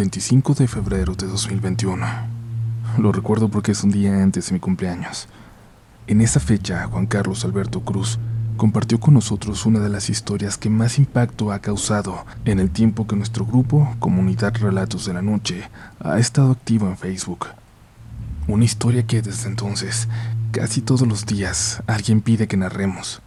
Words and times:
25 0.00 0.54
de 0.54 0.66
febrero 0.66 1.14
de 1.14 1.26
2021. 1.26 2.06
Lo 2.96 3.12
recuerdo 3.12 3.50
porque 3.50 3.72
es 3.72 3.84
un 3.84 3.90
día 3.90 4.22
antes 4.22 4.46
de 4.46 4.54
mi 4.54 4.58
cumpleaños. 4.58 5.28
En 6.06 6.22
esa 6.22 6.40
fecha, 6.40 6.86
Juan 6.86 7.06
Carlos 7.06 7.44
Alberto 7.44 7.82
Cruz 7.82 8.18
compartió 8.56 8.98
con 8.98 9.12
nosotros 9.12 9.66
una 9.66 9.78
de 9.78 9.90
las 9.90 10.08
historias 10.08 10.56
que 10.56 10.70
más 10.70 10.98
impacto 10.98 11.52
ha 11.52 11.58
causado 11.58 12.24
en 12.46 12.60
el 12.60 12.70
tiempo 12.70 13.06
que 13.06 13.14
nuestro 13.14 13.44
grupo, 13.44 13.94
Comunidad 13.98 14.56
Relatos 14.56 15.04
de 15.04 15.12
la 15.12 15.20
Noche, 15.20 15.68
ha 16.02 16.18
estado 16.18 16.52
activo 16.52 16.88
en 16.88 16.96
Facebook. 16.96 17.48
Una 18.48 18.64
historia 18.64 19.06
que 19.06 19.20
desde 19.20 19.50
entonces, 19.50 20.08
casi 20.50 20.80
todos 20.80 21.06
los 21.06 21.26
días, 21.26 21.82
alguien 21.86 22.22
pide 22.22 22.48
que 22.48 22.56
narremos. 22.56 23.20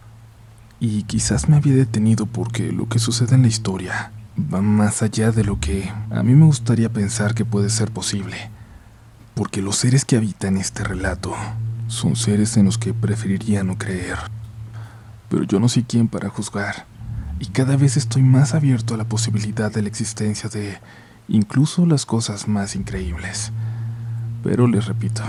Y 0.80 1.04
quizás 1.04 1.48
me 1.48 1.54
había 1.54 1.76
detenido 1.76 2.26
porque 2.26 2.72
lo 2.72 2.88
que 2.88 2.98
sucede 2.98 3.36
en 3.36 3.42
la 3.42 3.48
historia 3.48 4.10
va 4.36 4.60
más 4.60 5.02
allá 5.02 5.30
de 5.30 5.44
lo 5.44 5.60
que 5.60 5.90
a 6.10 6.22
mí 6.22 6.34
me 6.34 6.46
gustaría 6.46 6.92
pensar 6.92 7.34
que 7.34 7.44
puede 7.44 7.70
ser 7.70 7.90
posible. 7.90 8.50
Porque 9.34 9.62
los 9.62 9.76
seres 9.76 10.04
que 10.04 10.16
habitan 10.16 10.56
este 10.56 10.84
relato 10.84 11.34
son 11.88 12.16
seres 12.16 12.56
en 12.56 12.66
los 12.66 12.78
que 12.78 12.94
preferiría 12.94 13.64
no 13.64 13.78
creer. 13.78 14.18
Pero 15.28 15.44
yo 15.44 15.60
no 15.60 15.68
soy 15.68 15.82
quien 15.84 16.08
para 16.08 16.28
juzgar, 16.28 16.86
y 17.40 17.46
cada 17.46 17.76
vez 17.76 17.96
estoy 17.96 18.22
más 18.22 18.54
abierto 18.54 18.94
a 18.94 18.96
la 18.96 19.04
posibilidad 19.04 19.72
de 19.72 19.82
la 19.82 19.88
existencia 19.88 20.48
de 20.48 20.78
incluso 21.28 21.86
las 21.86 22.06
cosas 22.06 22.46
más 22.48 22.76
increíbles. 22.76 23.52
Pero 24.42 24.68
les 24.68 24.86
repito, 24.86 25.22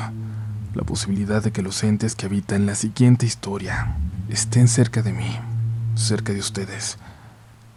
la 0.74 0.84
posibilidad 0.84 1.42
de 1.42 1.52
que 1.52 1.62
los 1.62 1.84
entes 1.84 2.16
que 2.16 2.26
habitan 2.26 2.66
la 2.66 2.76
siguiente 2.76 3.26
historia 3.26 3.96
estén 4.30 4.68
cerca 4.68 5.02
de 5.02 5.14
mí, 5.14 5.36
cerca 5.96 6.34
de 6.34 6.40
ustedes, 6.40 6.98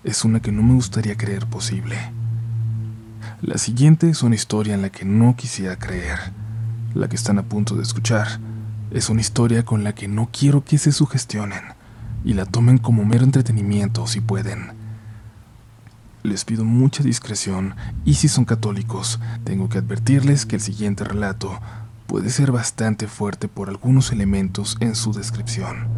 es 0.05 0.25
una 0.25 0.41
que 0.41 0.52
no 0.52 0.62
me 0.62 0.75
gustaría 0.75 1.16
creer 1.16 1.47
posible. 1.47 1.96
La 3.43 3.59
siguiente 3.59 4.09
es 4.09 4.23
una 4.23 4.35
historia 4.35 4.74
en 4.74 4.82
la 4.82 4.90
que 4.90 5.05
no 5.05 5.37
quisiera 5.37 5.77
creer. 5.77 6.18
La 6.95 7.09
que 7.09 7.16
están 7.16 7.38
a 7.38 7.43
punto 7.43 7.74
de 7.74 7.82
escuchar 7.82 8.40
es 8.90 9.10
una 9.10 9.21
historia 9.21 9.65
con 9.65 9.85
la 9.85 9.95
que 9.95 10.09
no 10.09 10.29
quiero 10.32 10.65
que 10.65 10.79
se 10.79 10.93
sugestionen 10.93 11.63
y 12.24 12.35
la 12.35 12.46
tomen 12.46 12.79
como 12.79 13.05
mero 13.05 13.24
entretenimiento 13.24 14.07
si 14.07 14.21
pueden. 14.21 14.73
Les 16.23 16.45
pido 16.45 16.65
mucha 16.65 17.02
discreción 17.02 17.74
y 18.05 18.15
si 18.15 18.29
son 18.29 18.45
católicos, 18.45 19.21
tengo 19.45 19.68
que 19.68 19.79
advertirles 19.79 20.46
que 20.46 20.57
el 20.57 20.62
siguiente 20.62 21.05
relato 21.05 21.60
puede 22.07 22.30
ser 22.30 22.51
bastante 22.51 23.07
fuerte 23.07 23.49
por 23.49 23.68
algunos 23.68 24.12
elementos 24.12 24.77
en 24.80 24.95
su 24.95 25.12
descripción. 25.12 25.88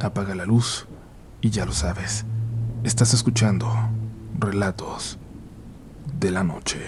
Apaga 0.00 0.34
la 0.34 0.44
luz 0.44 0.86
y 1.40 1.50
ya 1.50 1.64
lo 1.64 1.72
sabes. 1.72 2.24
Estás 2.86 3.14
escuchando 3.14 3.68
Relatos 4.38 5.18
de 6.20 6.30
la 6.30 6.44
Noche. 6.44 6.78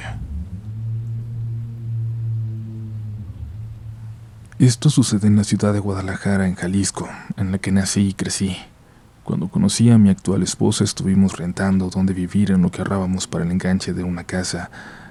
Esto 4.60 4.90
sucede 4.90 5.26
en 5.26 5.34
la 5.34 5.42
ciudad 5.42 5.72
de 5.72 5.80
Guadalajara, 5.80 6.46
en 6.46 6.54
Jalisco, 6.54 7.08
en 7.36 7.50
la 7.50 7.58
que 7.58 7.72
nací 7.72 8.10
y 8.10 8.14
crecí. 8.14 8.56
Cuando 9.24 9.48
conocí 9.48 9.90
a 9.90 9.98
mi 9.98 10.08
actual 10.08 10.44
esposa 10.44 10.84
estuvimos 10.84 11.36
rentando 11.36 11.90
donde 11.90 12.12
vivir 12.12 12.52
en 12.52 12.62
lo 12.62 12.70
que 12.70 12.80
ahorrábamos 12.80 13.26
para 13.26 13.44
el 13.44 13.50
enganche 13.50 13.92
de 13.92 14.04
una 14.04 14.22
casa 14.22 14.70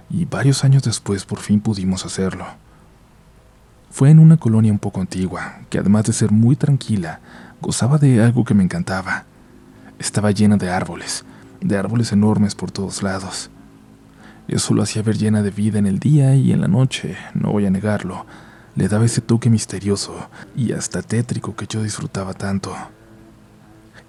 y 0.10 0.24
varios 0.24 0.64
años 0.64 0.84
después 0.84 1.26
por 1.26 1.40
fin 1.40 1.60
pudimos 1.60 2.06
hacerlo. 2.06 2.46
Fue 3.92 4.10
en 4.10 4.20
una 4.20 4.38
colonia 4.38 4.72
un 4.72 4.80
poco 4.80 5.02
antigua, 5.02 5.60
que 5.70 5.80
además 5.80 6.06
de 6.06 6.14
ser 6.14 6.32
muy 6.32 6.56
tranquila, 6.56 7.20
gozaba 7.60 7.98
de 7.98 8.24
algo 8.24 8.46
que 8.46 8.54
me 8.54 8.64
encantaba, 8.64 9.26
estaba 10.00 10.32
llena 10.32 10.58
de 10.58 10.70
árboles, 10.70 11.26
de 11.62 11.78
árboles 11.78 12.12
enormes 12.12 12.56
por 12.56 12.72
todos 12.72 13.04
lados. 13.04 13.50
Eso 14.48 14.74
lo 14.74 14.84
hacía 14.84 15.02
ver 15.02 15.18
llena 15.18 15.42
de 15.42 15.52
vida 15.52 15.80
en 15.80 15.86
el 15.86 16.00
día 16.00 16.36
y 16.36 16.52
en 16.52 16.62
la 16.62 16.68
noche, 16.68 17.18
no 17.34 17.52
voy 17.52 17.66
a 17.66 17.70
negarlo. 17.70 18.26
Le 18.76 18.88
daba 18.88 19.06
ese 19.06 19.22
toque 19.22 19.50
misterioso 19.50 20.30
y 20.56 20.72
hasta 20.72 21.02
tétrico 21.02 21.56
que 21.56 21.68
yo 21.68 21.84
disfrutaba 21.84 22.34
tanto. 22.34 22.76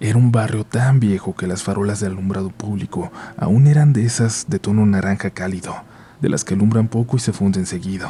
Era 0.01 0.17
un 0.17 0.31
barrio 0.31 0.65
tan 0.65 1.01
viejo 1.01 1.35
que 1.35 1.49
las 1.49 1.65
farolas 1.65 1.99
de 1.99 2.07
alumbrado 2.07 2.51
público 2.51 3.11
aún 3.37 3.67
eran 3.67 3.93
de 3.93 4.05
esas 4.05 4.47
de 4.49 4.61
tono 4.61 4.87
naranja 4.87 5.31
cálido, 5.31 5.75
de 6.21 6.29
las 6.29 6.45
que 6.45 6.55
alumbran 6.55 6.87
poco 6.87 7.17
y 7.17 7.21
se 7.21 7.33
funden 7.33 7.67
seguido. 7.67 8.09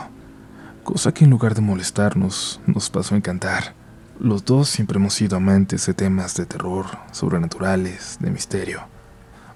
Cosa 0.85 1.13
que 1.13 1.25
en 1.25 1.31
lugar 1.31 1.55
de 1.55 1.63
molestarnos, 1.63 2.61
nos 2.67 2.91
pasó 2.91 3.15
a 3.15 3.19
encantar. 3.19 3.78
Los 4.21 4.45
dos 4.45 4.69
siempre 4.69 4.99
hemos 4.99 5.15
sido 5.15 5.37
amantes 5.37 5.87
de 5.87 5.95
temas 5.95 6.35
de 6.35 6.45
terror, 6.45 6.87
sobrenaturales, 7.13 8.17
de 8.19 8.33
misterio. 8.33 8.81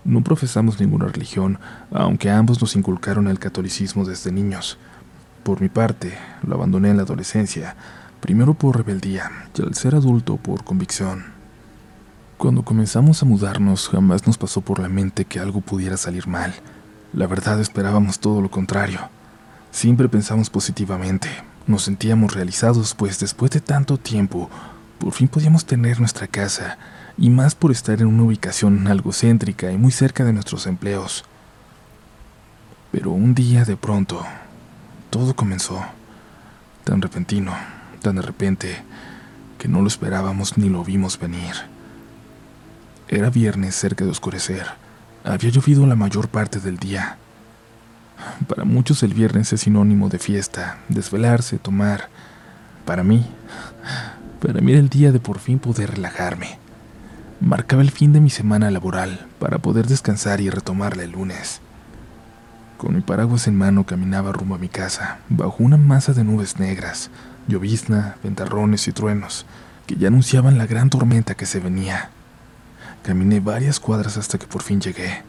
No 0.04 0.22
profesamos 0.22 0.78
ninguna 0.78 1.08
religión, 1.08 1.58
aunque 1.90 2.30
ambos 2.30 2.60
nos 2.60 2.76
inculcaron 2.76 3.26
el 3.26 3.40
catolicismo 3.40 4.04
desde 4.04 4.30
niños. 4.30 4.78
Por 5.42 5.60
mi 5.60 5.68
parte, 5.68 6.16
lo 6.46 6.54
abandoné 6.54 6.90
en 6.90 6.98
la 6.98 7.02
adolescencia, 7.02 7.74
primero 8.20 8.54
por 8.54 8.76
rebeldía 8.76 9.32
y 9.52 9.62
al 9.62 9.74
ser 9.74 9.96
adulto 9.96 10.36
por 10.36 10.62
convicción. 10.62 11.24
Cuando 12.38 12.62
comenzamos 12.62 13.20
a 13.20 13.26
mudarnos 13.26 13.88
jamás 13.88 14.28
nos 14.28 14.38
pasó 14.38 14.60
por 14.60 14.78
la 14.78 14.88
mente 14.88 15.24
que 15.24 15.40
algo 15.40 15.60
pudiera 15.60 15.96
salir 15.96 16.28
mal. 16.28 16.54
La 17.12 17.26
verdad 17.26 17.60
esperábamos 17.60 18.20
todo 18.20 18.40
lo 18.40 18.48
contrario. 18.48 19.00
Siempre 19.72 20.08
pensamos 20.08 20.50
positivamente, 20.50 21.28
nos 21.66 21.84
sentíamos 21.84 22.34
realizados, 22.34 22.94
pues 22.94 23.18
después 23.18 23.50
de 23.52 23.60
tanto 23.60 23.98
tiempo, 23.98 24.50
por 24.98 25.12
fin 25.12 25.28
podíamos 25.28 25.64
tener 25.64 26.00
nuestra 26.00 26.26
casa, 26.26 26.78
y 27.18 27.30
más 27.30 27.54
por 27.54 27.72
estar 27.72 28.00
en 28.00 28.06
una 28.06 28.24
ubicación 28.24 28.86
algo 28.86 29.12
céntrica 29.12 29.70
y 29.70 29.78
muy 29.78 29.92
cerca 29.92 30.24
de 30.24 30.32
nuestros 30.32 30.66
empleos. 30.66 31.24
Pero 32.90 33.10
un 33.10 33.34
día 33.34 33.64
de 33.64 33.76
pronto, 33.76 34.24
todo 35.10 35.34
comenzó, 35.34 35.84
tan 36.84 37.02
repentino, 37.02 37.52
tan 38.00 38.16
de 38.16 38.22
repente, 38.22 38.82
que 39.58 39.68
no 39.68 39.80
lo 39.80 39.88
esperábamos 39.88 40.58
ni 40.58 40.68
lo 40.68 40.84
vimos 40.84 41.18
venir. 41.18 41.54
Era 43.08 43.30
viernes 43.30 43.74
cerca 43.74 44.04
de 44.04 44.10
oscurecer. 44.10 44.66
Había 45.24 45.50
llovido 45.50 45.86
la 45.86 45.94
mayor 45.94 46.28
parte 46.28 46.58
del 46.60 46.78
día. 46.78 47.18
Para 48.48 48.64
muchos 48.64 49.02
el 49.02 49.14
viernes 49.14 49.52
es 49.52 49.62
sinónimo 49.62 50.08
de 50.08 50.18
fiesta, 50.18 50.78
desvelarse, 50.88 51.58
tomar. 51.58 52.08
Para 52.84 53.04
mí, 53.04 53.26
para 54.40 54.60
mí 54.60 54.72
era 54.72 54.80
el 54.80 54.88
día 54.88 55.12
de 55.12 55.20
por 55.20 55.38
fin 55.38 55.58
poder 55.58 55.92
relajarme. 55.92 56.58
Marcaba 57.40 57.82
el 57.82 57.90
fin 57.90 58.12
de 58.12 58.20
mi 58.20 58.30
semana 58.30 58.70
laboral 58.70 59.26
para 59.38 59.58
poder 59.58 59.86
descansar 59.86 60.40
y 60.40 60.50
retomarla 60.50 61.02
el 61.02 61.12
lunes. 61.12 61.60
Con 62.78 62.94
mi 62.96 63.00
paraguas 63.00 63.46
en 63.46 63.56
mano 63.56 63.86
caminaba 63.86 64.32
rumbo 64.32 64.56
a 64.56 64.58
mi 64.58 64.68
casa, 64.68 65.18
bajo 65.28 65.62
una 65.62 65.76
masa 65.76 66.12
de 66.12 66.24
nubes 66.24 66.58
negras, 66.58 67.10
llovizna, 67.46 68.16
ventarrones 68.22 68.88
y 68.88 68.92
truenos, 68.92 69.46
que 69.86 69.96
ya 69.96 70.08
anunciaban 70.08 70.58
la 70.58 70.66
gran 70.66 70.90
tormenta 70.90 71.36
que 71.36 71.46
se 71.46 71.60
venía. 71.60 72.10
Caminé 73.02 73.40
varias 73.40 73.80
cuadras 73.80 74.16
hasta 74.16 74.38
que 74.38 74.46
por 74.46 74.62
fin 74.62 74.80
llegué. 74.80 75.22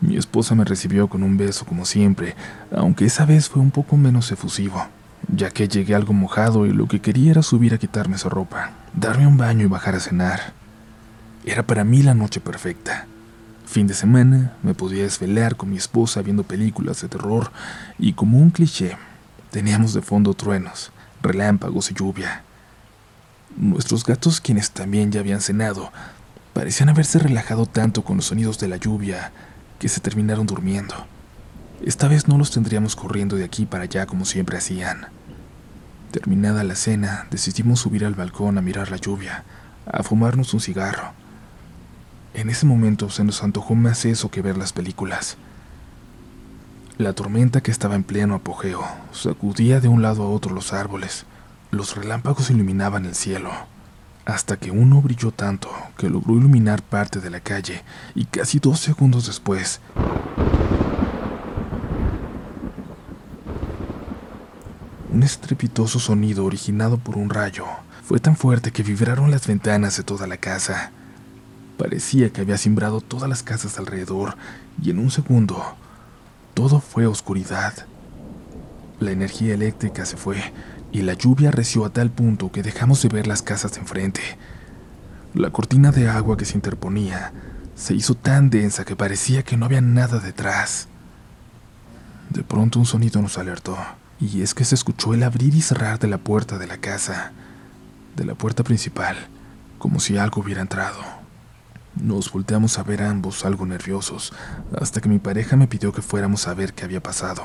Mi 0.00 0.16
esposa 0.16 0.54
me 0.54 0.64
recibió 0.64 1.08
con 1.08 1.22
un 1.22 1.38
beso 1.38 1.64
como 1.64 1.86
siempre, 1.86 2.34
aunque 2.70 3.06
esa 3.06 3.24
vez 3.24 3.48
fue 3.48 3.62
un 3.62 3.70
poco 3.70 3.96
menos 3.96 4.30
efusivo, 4.30 4.86
ya 5.34 5.50
que 5.50 5.68
llegué 5.68 5.94
algo 5.94 6.12
mojado 6.12 6.66
y 6.66 6.72
lo 6.72 6.86
que 6.86 7.00
quería 7.00 7.30
era 7.30 7.42
subir 7.42 7.72
a 7.72 7.78
quitarme 7.78 8.18
su 8.18 8.28
ropa, 8.28 8.72
darme 8.94 9.26
un 9.26 9.38
baño 9.38 9.64
y 9.64 9.68
bajar 9.68 9.94
a 9.94 10.00
cenar. 10.00 10.52
Era 11.46 11.66
para 11.66 11.82
mí 11.84 12.02
la 12.02 12.14
noche 12.14 12.40
perfecta. 12.40 13.06
Fin 13.64 13.86
de 13.86 13.94
semana 13.94 14.52
me 14.62 14.74
podía 14.74 15.04
desvelar 15.04 15.56
con 15.56 15.70
mi 15.70 15.76
esposa 15.76 16.20
viendo 16.20 16.44
películas 16.44 17.00
de 17.00 17.08
terror 17.08 17.50
y 17.98 18.12
como 18.12 18.38
un 18.38 18.50
cliché, 18.50 18.98
teníamos 19.50 19.94
de 19.94 20.02
fondo 20.02 20.34
truenos, 20.34 20.92
relámpagos 21.22 21.90
y 21.90 21.94
lluvia. 21.94 22.42
Nuestros 23.56 24.04
gatos, 24.04 24.42
quienes 24.42 24.70
también 24.70 25.10
ya 25.10 25.20
habían 25.20 25.40
cenado, 25.40 25.90
parecían 26.52 26.90
haberse 26.90 27.18
relajado 27.18 27.64
tanto 27.64 28.04
con 28.04 28.16
los 28.16 28.26
sonidos 28.26 28.58
de 28.58 28.68
la 28.68 28.76
lluvia 28.76 29.32
que 29.78 29.88
se 29.88 30.00
terminaron 30.00 30.46
durmiendo. 30.46 30.94
Esta 31.84 32.08
vez 32.08 32.28
no 32.28 32.38
los 32.38 32.50
tendríamos 32.50 32.96
corriendo 32.96 33.36
de 33.36 33.44
aquí 33.44 33.66
para 33.66 33.84
allá 33.84 34.06
como 34.06 34.24
siempre 34.24 34.56
hacían. 34.56 35.08
Terminada 36.10 36.64
la 36.64 36.74
cena, 36.74 37.26
decidimos 37.30 37.80
subir 37.80 38.04
al 38.04 38.14
balcón 38.14 38.56
a 38.56 38.62
mirar 38.62 38.90
la 38.90 38.96
lluvia, 38.96 39.44
a 39.90 40.02
fumarnos 40.02 40.54
un 40.54 40.60
cigarro. 40.60 41.12
En 42.34 42.48
ese 42.48 42.66
momento 42.66 43.10
se 43.10 43.24
nos 43.24 43.42
antojó 43.42 43.74
más 43.74 44.04
eso 44.04 44.30
que 44.30 44.42
ver 44.42 44.56
las 44.56 44.72
películas. 44.72 45.36
La 46.98 47.12
tormenta 47.12 47.60
que 47.60 47.70
estaba 47.70 47.94
en 47.94 48.04
pleno 48.04 48.34
apogeo 48.34 48.82
sacudía 49.12 49.80
de 49.80 49.88
un 49.88 50.00
lado 50.00 50.22
a 50.22 50.28
otro 50.28 50.54
los 50.54 50.72
árboles. 50.72 51.26
Los 51.70 51.94
relámpagos 51.96 52.50
iluminaban 52.50 53.04
el 53.04 53.14
cielo 53.14 53.50
hasta 54.26 54.58
que 54.58 54.70
uno 54.70 55.00
brilló 55.00 55.30
tanto 55.30 55.70
que 55.96 56.10
logró 56.10 56.34
iluminar 56.34 56.82
parte 56.82 57.20
de 57.20 57.30
la 57.30 57.40
calle 57.40 57.82
y 58.14 58.26
casi 58.26 58.58
dos 58.58 58.80
segundos 58.80 59.26
después 59.26 59.80
un 65.10 65.22
estrepitoso 65.22 65.98
sonido 65.98 66.44
originado 66.44 66.98
por 66.98 67.16
un 67.16 67.30
rayo 67.30 67.64
fue 68.04 68.20
tan 68.20 68.36
fuerte 68.36 68.70
que 68.70 68.82
vibraron 68.82 69.30
las 69.30 69.46
ventanas 69.46 69.96
de 69.96 70.04
toda 70.04 70.28
la 70.28 70.36
casa. 70.36 70.92
Parecía 71.76 72.30
que 72.30 72.42
había 72.42 72.56
simbrado 72.56 73.00
todas 73.00 73.28
las 73.28 73.42
casas 73.42 73.78
alrededor 73.78 74.36
y 74.80 74.90
en 74.90 74.98
un 74.98 75.10
segundo 75.10 75.74
todo 76.54 76.80
fue 76.80 77.06
oscuridad. 77.06 77.72
La 79.00 79.10
energía 79.10 79.54
eléctrica 79.54 80.04
se 80.04 80.16
fue 80.16 80.36
y 80.96 81.02
la 81.02 81.12
lluvia 81.12 81.50
reció 81.50 81.84
a 81.84 81.90
tal 81.90 82.10
punto 82.10 82.50
que 82.50 82.62
dejamos 82.62 83.02
de 83.02 83.10
ver 83.10 83.26
las 83.26 83.42
casas 83.42 83.72
de 83.72 83.80
enfrente. 83.80 84.22
La 85.34 85.50
cortina 85.50 85.92
de 85.92 86.08
agua 86.08 86.38
que 86.38 86.46
se 86.46 86.54
interponía 86.54 87.34
se 87.74 87.92
hizo 87.92 88.14
tan 88.14 88.48
densa 88.48 88.86
que 88.86 88.96
parecía 88.96 89.42
que 89.42 89.58
no 89.58 89.66
había 89.66 89.82
nada 89.82 90.20
detrás. 90.20 90.88
De 92.30 92.42
pronto 92.42 92.78
un 92.78 92.86
sonido 92.86 93.20
nos 93.20 93.36
alertó, 93.36 93.76
y 94.18 94.40
es 94.40 94.54
que 94.54 94.64
se 94.64 94.74
escuchó 94.74 95.12
el 95.12 95.22
abrir 95.22 95.54
y 95.54 95.60
cerrar 95.60 95.98
de 95.98 96.08
la 96.08 96.16
puerta 96.16 96.56
de 96.56 96.66
la 96.66 96.78
casa, 96.78 97.32
de 98.16 98.24
la 98.24 98.34
puerta 98.34 98.64
principal, 98.64 99.18
como 99.78 100.00
si 100.00 100.16
algo 100.16 100.40
hubiera 100.40 100.62
entrado. 100.62 101.00
Nos 101.94 102.32
volteamos 102.32 102.78
a 102.78 102.84
ver 102.84 103.02
ambos 103.02 103.44
algo 103.44 103.66
nerviosos, 103.66 104.32
hasta 104.80 105.02
que 105.02 105.10
mi 105.10 105.18
pareja 105.18 105.56
me 105.56 105.68
pidió 105.68 105.92
que 105.92 106.00
fuéramos 106.00 106.48
a 106.48 106.54
ver 106.54 106.72
qué 106.72 106.86
había 106.86 107.02
pasado. 107.02 107.42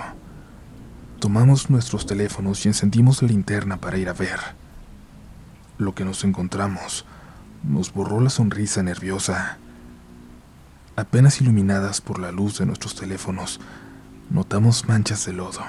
Tomamos 1.21 1.69
nuestros 1.69 2.07
teléfonos 2.07 2.65
y 2.65 2.69
encendimos 2.69 3.21
la 3.21 3.27
linterna 3.27 3.77
para 3.77 3.99
ir 3.99 4.09
a 4.09 4.13
ver. 4.13 4.39
Lo 5.77 5.93
que 5.93 6.03
nos 6.03 6.23
encontramos 6.23 7.05
nos 7.61 7.93
borró 7.93 8.19
la 8.21 8.31
sonrisa 8.31 8.81
nerviosa. 8.81 9.59
Apenas 10.95 11.39
iluminadas 11.39 12.01
por 12.01 12.17
la 12.17 12.31
luz 12.31 12.57
de 12.57 12.65
nuestros 12.65 12.95
teléfonos, 12.95 13.59
notamos 14.31 14.87
manchas 14.87 15.23
de 15.27 15.33
lodo, 15.33 15.61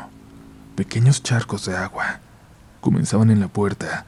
pequeños 0.75 1.23
charcos 1.23 1.67
de 1.67 1.77
agua. 1.77 2.21
Comenzaban 2.81 3.31
en 3.31 3.41
la 3.41 3.49
puerta 3.49 4.07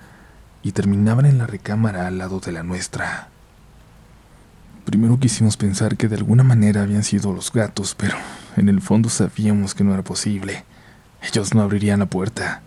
y 0.63 0.73
terminaban 0.73 1.27
en 1.27 1.37
la 1.37 1.47
recámara 1.47 2.07
al 2.07 2.17
lado 2.17 2.41
de 2.41 2.53
la 2.53 2.63
nuestra. 2.63 3.29
Primero 4.87 5.21
quisimos 5.21 5.59
pensar 5.59 5.99
que 5.99 6.09
de 6.09 6.17
alguna 6.17 6.43
manera 6.43 6.81
habían 6.81 7.05
sido 7.05 7.35
los 7.35 7.53
gatos, 7.53 7.95
pero 7.95 8.17
en 8.57 8.71
el 8.71 8.81
fondo 8.81 9.11
sabíamos 9.11 9.75
que 9.75 9.85
no 9.85 9.93
era 9.93 10.03
posible. 10.03 10.65
Ellos 11.27 11.55
no 11.55 11.63
abrirían 11.63 12.01
la 12.01 12.07
puerta. 12.07 12.61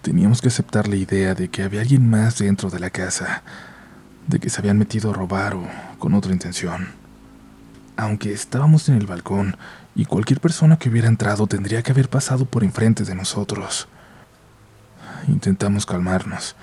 Teníamos 0.00 0.40
que 0.40 0.48
aceptar 0.48 0.86
la 0.86 0.94
idea 0.94 1.34
de 1.34 1.48
que 1.48 1.64
había 1.64 1.80
alguien 1.80 2.08
más 2.08 2.38
dentro 2.38 2.70
de 2.70 2.78
la 2.78 2.90
casa, 2.90 3.42
de 4.28 4.38
que 4.38 4.48
se 4.48 4.60
habían 4.60 4.78
metido 4.78 5.10
a 5.10 5.14
robar 5.14 5.56
o 5.56 5.66
con 5.98 6.14
otra 6.14 6.32
intención. 6.32 6.88
Aunque 7.96 8.32
estábamos 8.32 8.88
en 8.88 8.94
el 8.94 9.06
balcón 9.06 9.56
y 9.96 10.04
cualquier 10.04 10.40
persona 10.40 10.78
que 10.78 10.88
hubiera 10.88 11.08
entrado 11.08 11.48
tendría 11.48 11.82
que 11.82 11.90
haber 11.90 12.08
pasado 12.08 12.44
por 12.44 12.62
enfrente 12.62 13.02
de 13.02 13.16
nosotros. 13.16 13.88
Intentamos 15.26 15.84
calmarnos. 15.84 16.54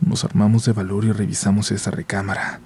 Nos 0.00 0.24
armamos 0.24 0.64
de 0.64 0.72
valor 0.72 1.04
y 1.04 1.12
revisamos 1.12 1.70
esa 1.70 1.92
recámara. 1.92 2.58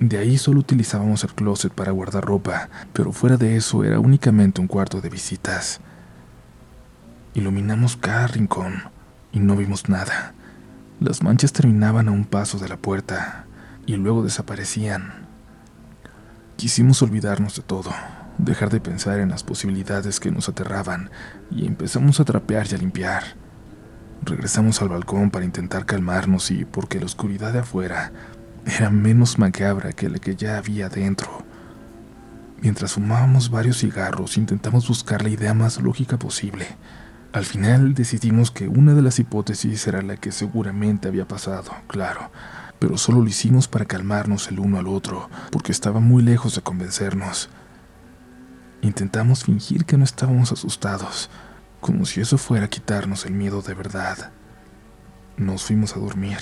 De 0.00 0.18
ahí 0.18 0.36
solo 0.36 0.60
utilizábamos 0.60 1.24
el 1.24 1.32
closet 1.32 1.72
para 1.72 1.92
guardar 1.92 2.24
ropa, 2.24 2.68
pero 2.92 3.12
fuera 3.12 3.38
de 3.38 3.56
eso 3.56 3.84
era 3.84 4.00
únicamente 4.00 4.60
un 4.60 4.66
cuarto 4.66 5.00
de 5.00 5.08
visitas. 5.08 5.80
Iluminamos 7.34 7.96
cada 7.96 8.26
rincón 8.26 8.82
y 9.32 9.40
no 9.40 9.56
vimos 9.56 9.88
nada. 9.88 10.34
Las 11.00 11.22
manchas 11.22 11.54
terminaban 11.54 12.08
a 12.08 12.10
un 12.10 12.26
paso 12.26 12.58
de 12.58 12.68
la 12.68 12.76
puerta 12.76 13.46
y 13.86 13.96
luego 13.96 14.22
desaparecían. 14.22 15.26
Quisimos 16.56 17.00
olvidarnos 17.00 17.56
de 17.56 17.62
todo, 17.62 17.90
dejar 18.36 18.68
de 18.68 18.80
pensar 18.80 19.18
en 19.18 19.30
las 19.30 19.44
posibilidades 19.44 20.20
que 20.20 20.30
nos 20.30 20.50
aterraban 20.50 21.10
y 21.50 21.66
empezamos 21.66 22.20
a 22.20 22.26
trapear 22.26 22.66
y 22.70 22.74
a 22.74 22.78
limpiar. 22.78 23.22
Regresamos 24.22 24.82
al 24.82 24.90
balcón 24.90 25.30
para 25.30 25.46
intentar 25.46 25.86
calmarnos 25.86 26.50
y 26.50 26.66
porque 26.66 27.00
la 27.00 27.06
oscuridad 27.06 27.54
de 27.54 27.60
afuera 27.60 28.12
era 28.66 28.90
menos 28.90 29.38
macabra 29.38 29.94
que 29.94 30.10
la 30.10 30.18
que 30.18 30.36
ya 30.36 30.58
había 30.58 30.90
dentro. 30.90 31.30
Mientras 32.60 32.92
fumábamos 32.92 33.50
varios 33.50 33.78
cigarros, 33.78 34.36
intentamos 34.36 34.86
buscar 34.86 35.22
la 35.22 35.30
idea 35.30 35.54
más 35.54 35.80
lógica 35.80 36.18
posible 36.18 36.66
al 37.32 37.46
final 37.46 37.94
decidimos 37.94 38.50
que 38.50 38.68
una 38.68 38.92
de 38.92 39.00
las 39.00 39.18
hipótesis 39.18 39.86
era 39.86 40.02
la 40.02 40.16
que 40.18 40.32
seguramente 40.32 41.08
había 41.08 41.26
pasado, 41.26 41.72
claro, 41.86 42.30
pero 42.78 42.98
solo 42.98 43.22
lo 43.22 43.28
hicimos 43.28 43.68
para 43.68 43.86
calmarnos 43.86 44.48
el 44.48 44.60
uno 44.60 44.78
al 44.78 44.86
otro, 44.86 45.30
porque 45.50 45.72
estaba 45.72 45.98
muy 45.98 46.22
lejos 46.22 46.54
de 46.54 46.60
convencernos. 46.60 47.48
Intentamos 48.82 49.44
fingir 49.44 49.86
que 49.86 49.96
no 49.96 50.04
estábamos 50.04 50.52
asustados, 50.52 51.30
como 51.80 52.04
si 52.04 52.20
eso 52.20 52.36
fuera 52.36 52.68
quitarnos 52.68 53.24
el 53.24 53.32
miedo 53.32 53.62
de 53.62 53.74
verdad. 53.74 54.30
Nos 55.38 55.64
fuimos 55.64 55.96
a 55.96 56.00
dormir, 56.00 56.36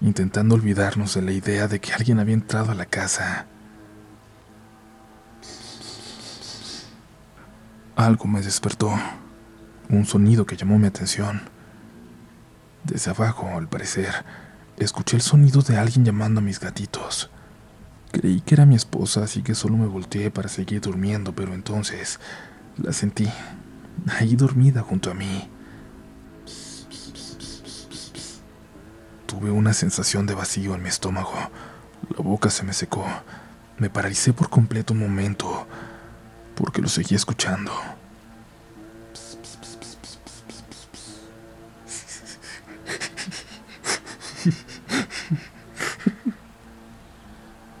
intentando 0.00 0.56
olvidarnos 0.56 1.14
de 1.14 1.22
la 1.22 1.32
idea 1.32 1.68
de 1.68 1.80
que 1.80 1.92
alguien 1.92 2.18
había 2.18 2.34
entrado 2.34 2.72
a 2.72 2.74
la 2.74 2.86
casa. 2.86 3.46
Algo 7.94 8.26
me 8.26 8.40
despertó 8.40 8.98
un 9.90 10.04
sonido 10.04 10.46
que 10.46 10.56
llamó 10.56 10.78
mi 10.78 10.86
atención. 10.86 11.42
Desde 12.84 13.10
abajo, 13.10 13.48
al 13.56 13.68
parecer, 13.68 14.24
escuché 14.76 15.16
el 15.16 15.22
sonido 15.22 15.62
de 15.62 15.76
alguien 15.76 16.04
llamando 16.04 16.40
a 16.40 16.42
mis 16.42 16.60
gatitos. 16.60 17.30
Creí 18.12 18.40
que 18.40 18.54
era 18.54 18.66
mi 18.66 18.74
esposa, 18.74 19.24
así 19.24 19.42
que 19.42 19.54
solo 19.54 19.76
me 19.76 19.86
volteé 19.86 20.30
para 20.30 20.48
seguir 20.48 20.80
durmiendo, 20.80 21.34
pero 21.34 21.54
entonces 21.54 22.20
la 22.76 22.92
sentí 22.92 23.28
ahí 24.18 24.36
dormida 24.36 24.82
junto 24.82 25.10
a 25.10 25.14
mí. 25.14 25.50
Tuve 29.26 29.50
una 29.50 29.74
sensación 29.74 30.26
de 30.26 30.34
vacío 30.34 30.74
en 30.74 30.82
mi 30.82 30.88
estómago. 30.88 31.34
La 32.16 32.22
boca 32.22 32.50
se 32.50 32.64
me 32.64 32.72
secó. 32.72 33.04
Me 33.78 33.90
paralicé 33.90 34.32
por 34.32 34.48
completo 34.48 34.94
un 34.94 35.00
momento, 35.00 35.66
porque 36.54 36.80
lo 36.80 36.88
seguía 36.88 37.16
escuchando. 37.16 37.70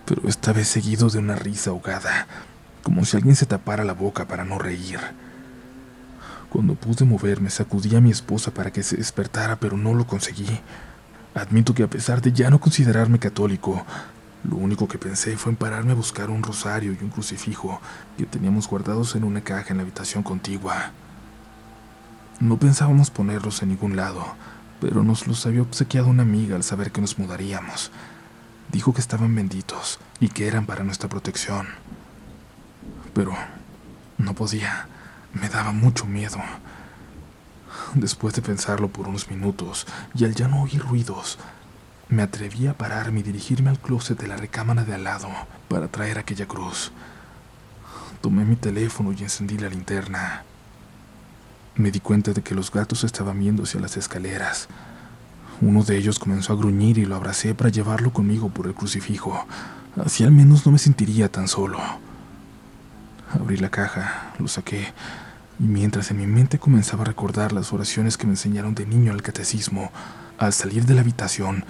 Pero 0.08 0.26
esta 0.26 0.54
vez 0.54 0.68
seguido 0.68 1.10
de 1.10 1.18
una 1.18 1.36
risa 1.36 1.68
ahogada, 1.68 2.26
como 2.82 3.04
si 3.04 3.18
alguien 3.18 3.36
se 3.36 3.44
tapara 3.44 3.84
la 3.84 3.92
boca 3.92 4.26
para 4.26 4.42
no 4.42 4.58
reír. 4.58 4.98
Cuando 6.48 6.76
pude 6.76 7.04
moverme, 7.04 7.50
sacudí 7.50 7.94
a 7.94 8.00
mi 8.00 8.10
esposa 8.10 8.50
para 8.50 8.72
que 8.72 8.82
se 8.82 8.96
despertara, 8.96 9.56
pero 9.56 9.76
no 9.76 9.92
lo 9.92 10.06
conseguí. 10.06 10.48
Admito 11.34 11.74
que 11.74 11.82
a 11.82 11.90
pesar 11.90 12.22
de 12.22 12.32
ya 12.32 12.48
no 12.48 12.58
considerarme 12.58 13.18
católico, 13.18 13.84
lo 14.44 14.56
único 14.56 14.88
que 14.88 14.96
pensé 14.96 15.36
fue 15.36 15.52
en 15.52 15.56
pararme 15.56 15.92
a 15.92 15.96
buscar 15.96 16.30
un 16.30 16.42
rosario 16.42 16.92
y 16.98 17.04
un 17.04 17.10
crucifijo 17.10 17.78
que 18.16 18.24
teníamos 18.24 18.66
guardados 18.66 19.14
en 19.14 19.24
una 19.24 19.42
caja 19.42 19.72
en 19.72 19.76
la 19.76 19.82
habitación 19.82 20.22
contigua. 20.22 20.92
No 22.40 22.56
pensábamos 22.56 23.10
ponerlos 23.10 23.60
en 23.62 23.68
ningún 23.68 23.94
lado, 23.94 24.24
pero 24.80 25.04
nos 25.04 25.26
los 25.26 25.44
había 25.44 25.60
obsequiado 25.60 26.08
una 26.08 26.22
amiga 26.22 26.56
al 26.56 26.62
saber 26.62 26.92
que 26.92 27.02
nos 27.02 27.18
mudaríamos. 27.18 27.90
Dijo 28.72 28.92
que 28.92 29.00
estaban 29.00 29.34
benditos 29.34 29.98
y 30.20 30.28
que 30.28 30.46
eran 30.46 30.66
para 30.66 30.84
nuestra 30.84 31.08
protección. 31.08 31.68
Pero 33.14 33.34
no 34.18 34.34
podía, 34.34 34.86
me 35.32 35.48
daba 35.48 35.72
mucho 35.72 36.04
miedo. 36.06 36.38
Después 37.94 38.34
de 38.34 38.42
pensarlo 38.42 38.88
por 38.88 39.08
unos 39.08 39.30
minutos 39.30 39.86
y 40.14 40.24
al 40.24 40.34
ya 40.34 40.48
no 40.48 40.62
oír 40.62 40.82
ruidos, 40.82 41.38
me 42.08 42.22
atreví 42.22 42.66
a 42.66 42.74
pararme 42.74 43.20
y 43.20 43.22
dirigirme 43.22 43.70
al 43.70 43.78
closet 43.78 44.18
de 44.18 44.28
la 44.28 44.36
recámara 44.36 44.84
de 44.84 44.94
al 44.94 45.04
lado 45.04 45.28
para 45.68 45.88
traer 45.88 46.18
aquella 46.18 46.46
cruz. 46.46 46.92
Tomé 48.20 48.44
mi 48.44 48.56
teléfono 48.56 49.12
y 49.12 49.22
encendí 49.22 49.58
la 49.58 49.68
linterna. 49.68 50.42
Me 51.76 51.90
di 51.90 52.00
cuenta 52.00 52.32
de 52.32 52.42
que 52.42 52.54
los 52.54 52.72
gatos 52.72 53.04
estaban 53.04 53.38
viendo 53.38 53.62
hacia 53.62 53.80
las 53.80 53.96
escaleras, 53.96 54.68
uno 55.60 55.82
de 55.82 55.96
ellos 55.96 56.18
comenzó 56.18 56.52
a 56.52 56.56
gruñir 56.56 56.98
y 56.98 57.04
lo 57.04 57.16
abracé 57.16 57.54
para 57.54 57.70
llevarlo 57.70 58.12
conmigo 58.12 58.48
por 58.48 58.66
el 58.66 58.74
crucifijo. 58.74 59.46
Así 60.04 60.22
al 60.22 60.30
menos 60.30 60.64
no 60.64 60.72
me 60.72 60.78
sentiría 60.78 61.30
tan 61.30 61.48
solo. 61.48 61.78
Abrí 63.32 63.56
la 63.56 63.68
caja, 63.68 64.32
lo 64.38 64.46
saqué, 64.46 64.92
y 65.58 65.64
mientras 65.64 66.10
en 66.10 66.18
mi 66.18 66.26
mente 66.26 66.58
comenzaba 66.58 67.02
a 67.02 67.06
recordar 67.06 67.52
las 67.52 67.72
oraciones 67.72 68.16
que 68.16 68.26
me 68.26 68.34
enseñaron 68.34 68.74
de 68.74 68.86
niño 68.86 69.12
al 69.12 69.22
catecismo, 69.22 69.90
al 70.38 70.52
salir 70.52 70.86
de 70.86 70.94
la 70.94 71.00
habitación, 71.00 71.64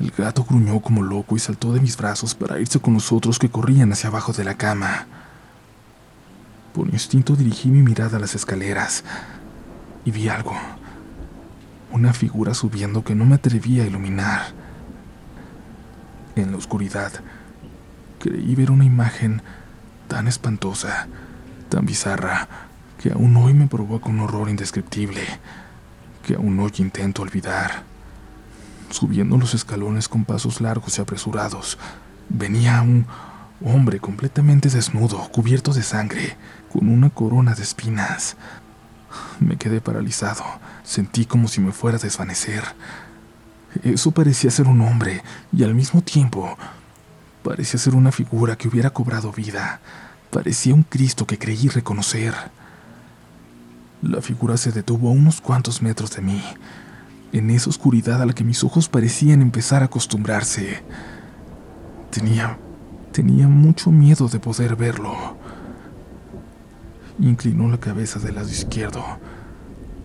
el 0.00 0.10
gato 0.10 0.44
gruñó 0.44 0.80
como 0.80 1.02
loco 1.02 1.36
y 1.36 1.38
saltó 1.38 1.72
de 1.72 1.80
mis 1.80 1.96
brazos 1.96 2.34
para 2.34 2.58
irse 2.58 2.80
con 2.80 2.94
los 2.94 3.12
otros 3.12 3.38
que 3.38 3.50
corrían 3.50 3.92
hacia 3.92 4.08
abajo 4.08 4.32
de 4.32 4.44
la 4.44 4.54
cama. 4.54 5.06
Por 6.72 6.88
instinto 6.88 7.36
dirigí 7.36 7.68
mi 7.68 7.82
mirada 7.82 8.16
a 8.16 8.20
las 8.20 8.34
escaleras 8.34 9.04
y 10.04 10.10
vi 10.10 10.28
algo 10.28 10.54
una 11.94 12.12
figura 12.12 12.54
subiendo 12.54 13.04
que 13.04 13.14
no 13.14 13.24
me 13.24 13.36
atrevía 13.36 13.84
a 13.84 13.86
iluminar. 13.86 14.42
En 16.34 16.50
la 16.50 16.56
oscuridad, 16.56 17.12
creí 18.18 18.56
ver 18.56 18.72
una 18.72 18.84
imagen 18.84 19.42
tan 20.08 20.26
espantosa, 20.26 21.06
tan 21.68 21.86
bizarra, 21.86 22.48
que 23.00 23.12
aún 23.12 23.36
hoy 23.36 23.54
me 23.54 23.68
provoca 23.68 24.08
un 24.08 24.18
horror 24.20 24.48
indescriptible, 24.48 25.22
que 26.26 26.34
aún 26.34 26.58
hoy 26.58 26.72
intento 26.78 27.22
olvidar. 27.22 27.84
Subiendo 28.90 29.36
los 29.36 29.54
escalones 29.54 30.08
con 30.08 30.24
pasos 30.24 30.60
largos 30.60 30.98
y 30.98 31.00
apresurados, 31.00 31.78
venía 32.28 32.82
un, 32.82 33.06
hombre 33.64 34.00
completamente 34.00 34.68
desnudo, 34.68 35.28
cubierto 35.30 35.72
de 35.72 35.84
sangre, 35.84 36.36
con 36.72 36.88
una 36.88 37.08
corona 37.08 37.54
de 37.54 37.62
espinas. 37.62 38.36
Me 39.38 39.56
quedé 39.56 39.80
paralizado, 39.80 40.44
sentí 40.84 41.24
como 41.24 41.48
si 41.48 41.60
me 41.60 41.72
fuera 41.72 41.98
a 41.98 42.00
desvanecer. 42.00 42.62
Eso 43.82 44.12
parecía 44.12 44.50
ser 44.50 44.68
un 44.68 44.80
hombre 44.82 45.22
y 45.52 45.64
al 45.64 45.74
mismo 45.74 46.02
tiempo 46.02 46.56
parecía 47.42 47.80
ser 47.80 47.94
una 47.96 48.12
figura 48.12 48.56
que 48.56 48.68
hubiera 48.68 48.90
cobrado 48.90 49.32
vida. 49.32 49.80
Parecía 50.30 50.74
un 50.74 50.84
Cristo 50.84 51.26
que 51.26 51.38
creí 51.38 51.68
reconocer. 51.68 52.34
La 54.02 54.22
figura 54.22 54.56
se 54.56 54.70
detuvo 54.70 55.08
a 55.08 55.12
unos 55.12 55.40
cuantos 55.40 55.82
metros 55.82 56.14
de 56.14 56.22
mí, 56.22 56.42
en 57.32 57.50
esa 57.50 57.70
oscuridad 57.70 58.22
a 58.22 58.26
la 58.26 58.34
que 58.34 58.44
mis 58.44 58.62
ojos 58.62 58.88
parecían 58.88 59.42
empezar 59.42 59.82
a 59.82 59.86
acostumbrarse. 59.86 60.82
Tenía 62.10 62.58
tenía 63.14 63.46
mucho 63.46 63.92
miedo 63.92 64.26
de 64.26 64.40
poder 64.40 64.74
verlo. 64.74 65.14
Inclinó 67.20 67.68
la 67.68 67.78
cabeza 67.78 68.18
del 68.18 68.34
lado 68.34 68.48
izquierdo, 68.48 69.04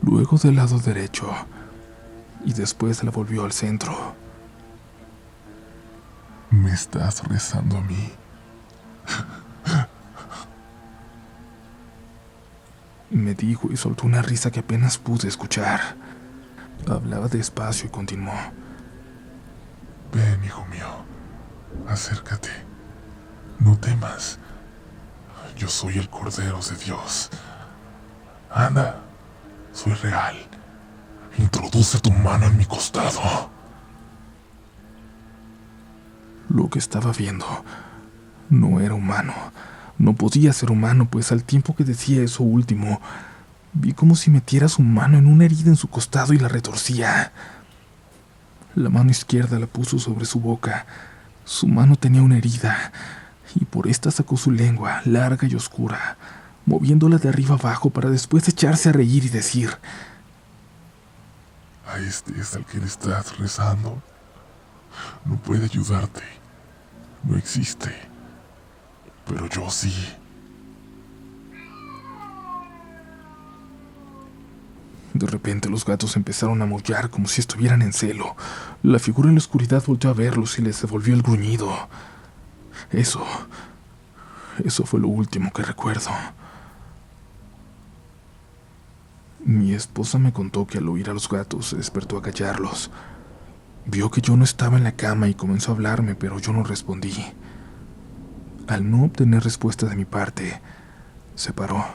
luego 0.02 0.38
del 0.38 0.56
lado 0.56 0.80
derecho, 0.80 1.30
y 2.46 2.54
después 2.54 3.04
la 3.04 3.12
volvió 3.12 3.44
al 3.44 3.52
centro. 3.52 4.16
¿Me 6.52 6.72
estás 6.74 7.24
rezando 7.28 7.78
a 7.78 7.82
mí? 7.82 8.10
Me 13.12 13.34
dijo 13.34 13.70
y 13.72 13.78
soltó 13.78 14.06
una 14.06 14.22
risa 14.22 14.52
que 14.52 14.60
apenas 14.60 14.98
pude 14.98 15.28
escuchar. 15.28 15.96
Hablaba 16.88 17.28
despacio 17.28 17.88
y 17.88 17.92
continuó. 17.92 18.34
Ven, 20.14 20.44
hijo 20.44 20.66
mío, 20.66 20.88
acércate. 21.88 22.50
No 23.60 23.78
temas. 23.78 24.40
Yo 25.58 25.68
soy 25.68 25.98
el 25.98 26.10
Cordero 26.10 26.60
de 26.62 26.76
Dios. 26.78 27.30
Anda, 28.50 29.02
soy 29.80 29.94
real. 29.94 30.36
Introduce 31.38 32.00
tu 32.00 32.12
mano 32.12 32.48
en 32.48 32.58
mi 32.58 32.66
costado. 32.66 33.50
Lo 36.50 36.70
que 36.70 36.80
estaba 36.80 37.14
viendo 37.14 37.46
no 38.50 38.82
era 38.82 38.94
humano. 38.94 39.34
No 39.98 40.14
podía 40.14 40.52
ser 40.52 40.72
humano, 40.72 41.08
pues 41.10 41.32
al 41.32 41.44
tiempo 41.44 41.76
que 41.76 41.86
decía 41.86 42.22
eso 42.22 42.44
último, 42.44 43.00
vi 43.74 43.94
como 43.94 44.16
si 44.16 44.30
metiera 44.30 44.68
su 44.68 44.82
mano 44.82 45.18
en 45.18 45.28
una 45.28 45.46
herida 45.46 45.70
en 45.70 45.78
su 45.78 45.88
costado 45.88 46.34
y 46.34 46.40
la 46.40 46.50
retorcía. 46.50 47.32
La 48.76 48.90
mano 48.90 49.12
izquierda 49.12 49.60
la 49.60 49.68
puso 49.68 49.98
sobre 49.98 50.26
su 50.26 50.42
boca. 50.42 50.88
Su 51.46 51.68
mano 51.68 51.96
tenía 51.96 52.22
una 52.22 52.38
herida 52.38 52.92
y 53.56 53.64
por 53.64 53.88
esta 53.88 54.12
sacó 54.12 54.36
su 54.36 54.52
lengua, 54.52 55.02
larga 55.06 55.48
y 55.48 55.56
oscura, 55.56 56.18
moviéndola 56.70 57.18
de 57.18 57.28
arriba 57.30 57.56
abajo 57.56 57.90
para 57.90 58.12
después 58.12 58.48
echarse 58.48 58.90
a 58.90 58.92
reír 58.92 59.26
y 59.26 59.30
decir, 59.30 59.72
A 61.88 61.98
este 61.98 62.40
es 62.40 62.56
al 62.56 62.66
que 62.66 62.78
le 62.78 62.86
estás 62.86 63.38
rezando. 63.40 64.02
No 65.26 65.38
puede 65.38 65.66
ayudarte. 65.66 66.22
No 67.24 67.38
existe. 67.38 67.92
Pero 69.26 69.50
yo 69.50 69.70
sí. 69.72 69.94
De 75.16 75.26
repente 75.26 75.70
los 75.70 75.84
gatos 75.84 76.16
empezaron 76.16 76.62
a 76.62 76.68
mollar 76.68 77.10
como 77.10 77.28
si 77.28 77.42
estuvieran 77.42 77.82
en 77.82 77.94
celo. 77.94 78.36
La 78.84 79.00
figura 79.00 79.30
en 79.30 79.36
la 79.36 79.40
oscuridad 79.40 79.84
volvió 79.88 80.12
a 80.12 80.14
verlos 80.14 80.60
y 80.60 80.62
les 80.62 80.80
devolvió 80.82 81.16
el 81.16 81.24
gruñido. 81.24 81.90
Eso... 82.92 83.26
Eso 84.64 84.86
fue 84.86 85.00
lo 85.00 85.08
último 85.08 85.52
que 85.54 85.64
recuerdo. 85.64 86.12
Mi 89.46 89.74
esposa 89.74 90.20
me 90.20 90.34
contó 90.34 90.68
que 90.68 90.80
al 90.80 90.90
oír 90.90 91.10
a 91.10 91.14
los 91.14 91.30
gatos 91.30 91.68
se 91.68 91.78
despertó 91.78 92.18
a 92.18 92.22
callarlos. 92.22 92.92
Vio 93.86 94.12
que 94.12 94.22
yo 94.22 94.36
no 94.36 94.44
estaba 94.44 94.78
en 94.78 94.84
la 94.84 94.92
cama 94.92 95.30
y 95.30 95.34
comenzó 95.34 95.72
a 95.72 95.76
hablarme, 95.76 96.14
pero 96.14 96.40
yo 96.40 96.52
no 96.52 96.64
respondí. 96.64 97.14
Al 98.68 98.92
no 98.92 99.06
obtener 99.06 99.44
respuesta 99.44 99.86
de 99.88 99.96
mi 99.96 100.06
parte, 100.06 100.62
se 101.36 101.54
paró. 101.54 101.86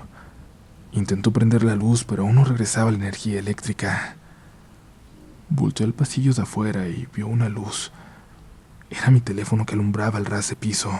Intentó 0.92 1.32
prender 1.32 1.62
la 1.62 1.76
luz, 1.76 2.04
pero 2.04 2.22
aún 2.22 2.36
no 2.36 2.44
regresaba 2.44 2.90
la 2.90 2.96
energía 2.96 3.38
eléctrica. 3.38 4.16
Volteó 5.50 5.84
al 5.84 5.92
pasillo 5.92 6.32
de 6.32 6.42
afuera 6.42 6.88
y 6.88 7.06
vio 7.14 7.26
una 7.26 7.50
luz. 7.50 7.92
Era 8.88 9.10
mi 9.10 9.20
teléfono 9.20 9.66
que 9.66 9.74
alumbraba 9.74 10.18
el 10.18 10.24
ras 10.24 10.48
de 10.48 10.56
piso. 10.56 10.90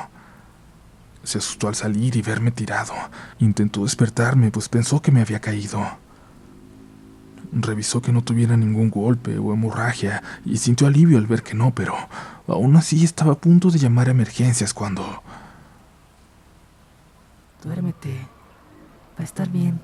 Se 1.23 1.39
asustó 1.39 1.69
al 1.69 1.75
salir 1.75 2.17
y 2.17 2.23
verme 2.23 2.51
tirado. 2.51 2.93
Intentó 3.39 3.85
despertarme, 3.85 4.51
pues 4.51 4.69
pensó 4.69 5.01
que 5.01 5.11
me 5.11 5.23
había 5.23 5.41
caído. 5.41 6.04
Revisó 7.57 8.03
que 8.03 8.13
no 8.13 8.23
tuviera 8.23 8.57
ningún 8.57 8.91
golpe 8.91 9.39
o 9.39 9.53
hemorragia 9.53 10.23
y 10.45 10.57
sintió 10.59 10.89
alivio 10.89 11.19
al 11.19 11.27
ver 11.27 11.43
que 11.45 11.55
no, 11.55 11.73
pero 11.73 11.95
aún 12.49 12.77
así 12.77 13.05
estaba 13.05 13.35
a 13.35 13.39
punto 13.39 13.71
de 13.71 13.79
llamar 13.79 14.09
a 14.09 14.11
emergencias 14.11 14.75
cuando... 14.75 15.23
Duérmete. 17.63 18.27
Va 19.17 19.21
a 19.21 19.23
estar 19.23 19.49
bien. 19.49 19.81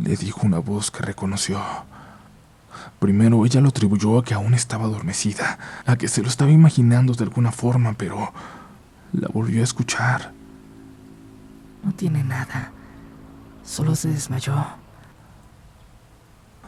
Le 0.00 0.16
dijo 0.16 0.46
una 0.46 0.58
voz 0.58 0.90
que 0.90 1.02
reconoció. 1.02 1.60
Primero 2.98 3.44
ella 3.44 3.60
lo 3.60 3.70
atribuyó 3.70 4.18
a 4.18 4.24
que 4.24 4.34
aún 4.34 4.54
estaba 4.54 4.84
adormecida, 4.84 5.58
a 5.84 5.96
que 5.96 6.08
se 6.08 6.22
lo 6.22 6.28
estaba 6.28 6.52
imaginando 6.52 7.12
de 7.12 7.24
alguna 7.24 7.50
forma, 7.50 7.92
pero 7.94 8.32
la 9.12 9.28
volvió 9.28 9.60
a 9.60 9.64
escuchar. 9.64 10.32
No 11.82 11.92
tiene 11.92 12.22
nada. 12.22 12.70
Solo 13.64 13.96
se 13.96 14.08
desmayó. 14.08 14.81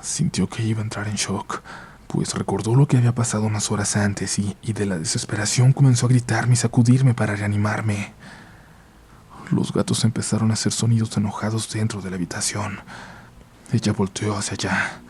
Sintió 0.04 0.48
que 0.48 0.62
iba 0.62 0.80
a 0.80 0.84
entrar 0.84 1.08
en 1.08 1.16
shock, 1.16 1.62
pues 2.06 2.34
recordó 2.34 2.74
lo 2.74 2.86
que 2.86 2.98
había 2.98 3.14
pasado 3.14 3.44
unas 3.44 3.70
horas 3.70 3.96
antes 3.96 4.38
y, 4.38 4.56
y 4.62 4.72
de 4.72 4.86
la 4.86 4.98
desesperación 4.98 5.72
comenzó 5.72 6.06
a 6.06 6.10
gritarme 6.10 6.54
y 6.54 6.56
sacudirme 6.56 7.14
para 7.14 7.34
reanimarme. 7.34 8.12
Los 9.50 9.72
gatos 9.72 10.04
empezaron 10.04 10.50
a 10.50 10.54
hacer 10.54 10.72
sonidos 10.72 11.16
enojados 11.16 11.72
dentro 11.72 12.00
de 12.00 12.10
la 12.10 12.16
habitación. 12.16 12.80
Ella 13.72 13.92
volteó 13.92 14.36
hacia 14.36 14.54
allá 14.54 15.00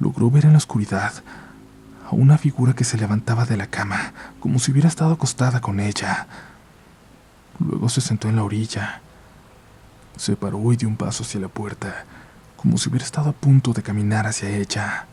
logró 0.00 0.30
ver 0.30 0.44
en 0.44 0.52
la 0.52 0.58
oscuridad 0.58 1.12
a 2.06 2.14
una 2.14 2.38
figura 2.38 2.74
que 2.74 2.84
se 2.84 2.96
levantaba 2.96 3.44
de 3.44 3.56
la 3.56 3.66
cama, 3.66 4.12
como 4.40 4.58
si 4.58 4.72
hubiera 4.72 4.88
estado 4.88 5.12
acostada 5.12 5.60
con 5.60 5.80
ella. 5.80 6.26
Luego 7.58 7.88
se 7.88 8.00
sentó 8.00 8.28
en 8.28 8.36
la 8.36 8.44
orilla. 8.44 9.02
Se 10.16 10.36
paró 10.36 10.72
y 10.72 10.76
dio 10.76 10.88
un 10.88 10.96
paso 10.96 11.22
hacia 11.22 11.40
la 11.40 11.48
puerta, 11.48 12.06
como 12.58 12.76
si 12.76 12.88
hubiera 12.88 13.04
estado 13.04 13.30
a 13.30 13.32
punto 13.32 13.72
de 13.72 13.82
caminar 13.82 14.26
hacia 14.26 14.50
ella. 14.50 15.06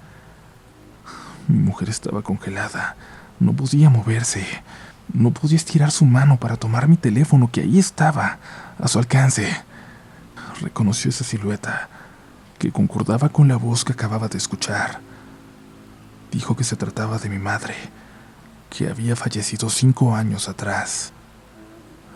Mi 1.48 1.60
mujer 1.60 1.90
estaba 1.90 2.24
congelada. 2.24 2.96
No 3.40 3.54
podía 3.54 3.92
moverse. 3.92 4.44
No 5.14 5.30
podía 5.30 5.56
estirar 5.56 5.92
su 5.92 6.06
mano 6.06 6.38
para 6.40 6.58
tomar 6.58 6.88
mi 6.88 6.98
teléfono 6.98 7.52
que 7.52 7.62
ahí 7.62 7.78
estaba, 7.78 8.40
a 8.80 8.88
su 8.88 8.98
alcance. 8.98 9.48
Reconoció 10.60 11.10
esa 11.10 11.24
silueta 11.24 11.88
que 12.58 12.72
concordaba 12.72 13.30
con 13.30 13.48
la 13.48 13.58
voz 13.58 13.86
que 13.86 13.94
acababa 13.94 14.28
de 14.28 14.40
escuchar. 14.40 15.00
Dijo 16.32 16.56
que 16.56 16.64
se 16.64 16.75
trataba 16.75 17.20
de 17.20 17.30
mi 17.30 17.38
madre, 17.38 17.75
que 18.72 18.90
había 18.90 19.16
fallecido 19.16 19.70
cinco 19.70 20.16
años 20.16 20.50
atrás. 20.50 21.12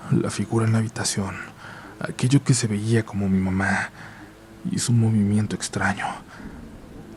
La 0.10 0.32
figura 0.32 0.66
en 0.66 0.74
la 0.74 0.80
habitación, 0.80 1.36
aquello 2.00 2.44
que 2.44 2.56
se 2.56 2.66
veía 2.66 3.06
como 3.06 3.30
mi 3.30 3.40
mamá, 3.40 3.92
hizo 4.72 4.92
un 4.92 5.00
movimiento 5.00 5.56
extraño. 5.56 6.06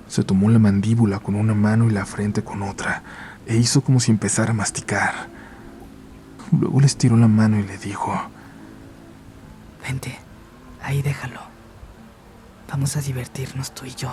Se 0.09 0.25
tomó 0.25 0.51
la 0.51 0.59
mandíbula 0.59 1.19
con 1.19 1.35
una 1.35 1.55
mano 1.55 1.87
y 1.87 1.91
la 1.91 2.05
frente 2.05 2.43
con 2.45 2.63
otra, 2.63 3.03
e 3.47 3.57
hizo 3.57 3.83
como 3.83 4.01
si 4.01 4.11
empezara 4.11 4.51
a 4.51 4.55
masticar. 4.55 5.29
Luego 6.53 6.81
le 6.81 6.87
estiró 6.87 7.17
la 7.17 7.29
mano 7.29 7.59
y 7.59 7.63
le 7.63 7.79
dijo, 7.79 8.13
Vente, 9.87 10.19
ahí 10.83 11.03
déjalo. 11.03 11.41
Vamos 12.69 12.97
a 12.97 13.01
divertirnos 13.01 13.75
tú 13.75 13.85
y 13.87 13.95
yo. 13.95 14.11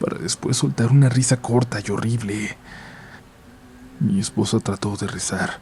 Para 0.00 0.18
después 0.18 0.56
soltar 0.56 0.90
una 0.90 1.08
risa 1.08 1.36
corta 1.36 1.80
y 1.84 1.90
horrible. 1.90 2.56
Mi 4.00 4.18
esposa 4.18 4.58
trató 4.58 4.96
de 4.96 5.06
rezar, 5.06 5.60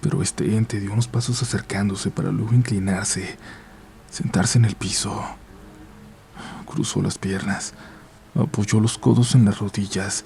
pero 0.00 0.22
este 0.22 0.56
ente 0.56 0.80
dio 0.80 0.92
unos 0.92 1.08
pasos 1.08 1.42
acercándose 1.42 2.10
para 2.10 2.30
luego 2.30 2.54
inclinarse, 2.54 3.36
sentarse 4.10 4.58
en 4.58 4.64
el 4.64 4.76
piso. 4.76 5.22
Cruzó 6.66 7.02
las 7.02 7.18
piernas, 7.18 7.74
apoyó 8.34 8.80
los 8.80 8.98
codos 8.98 9.34
en 9.34 9.44
las 9.44 9.58
rodillas 9.58 10.24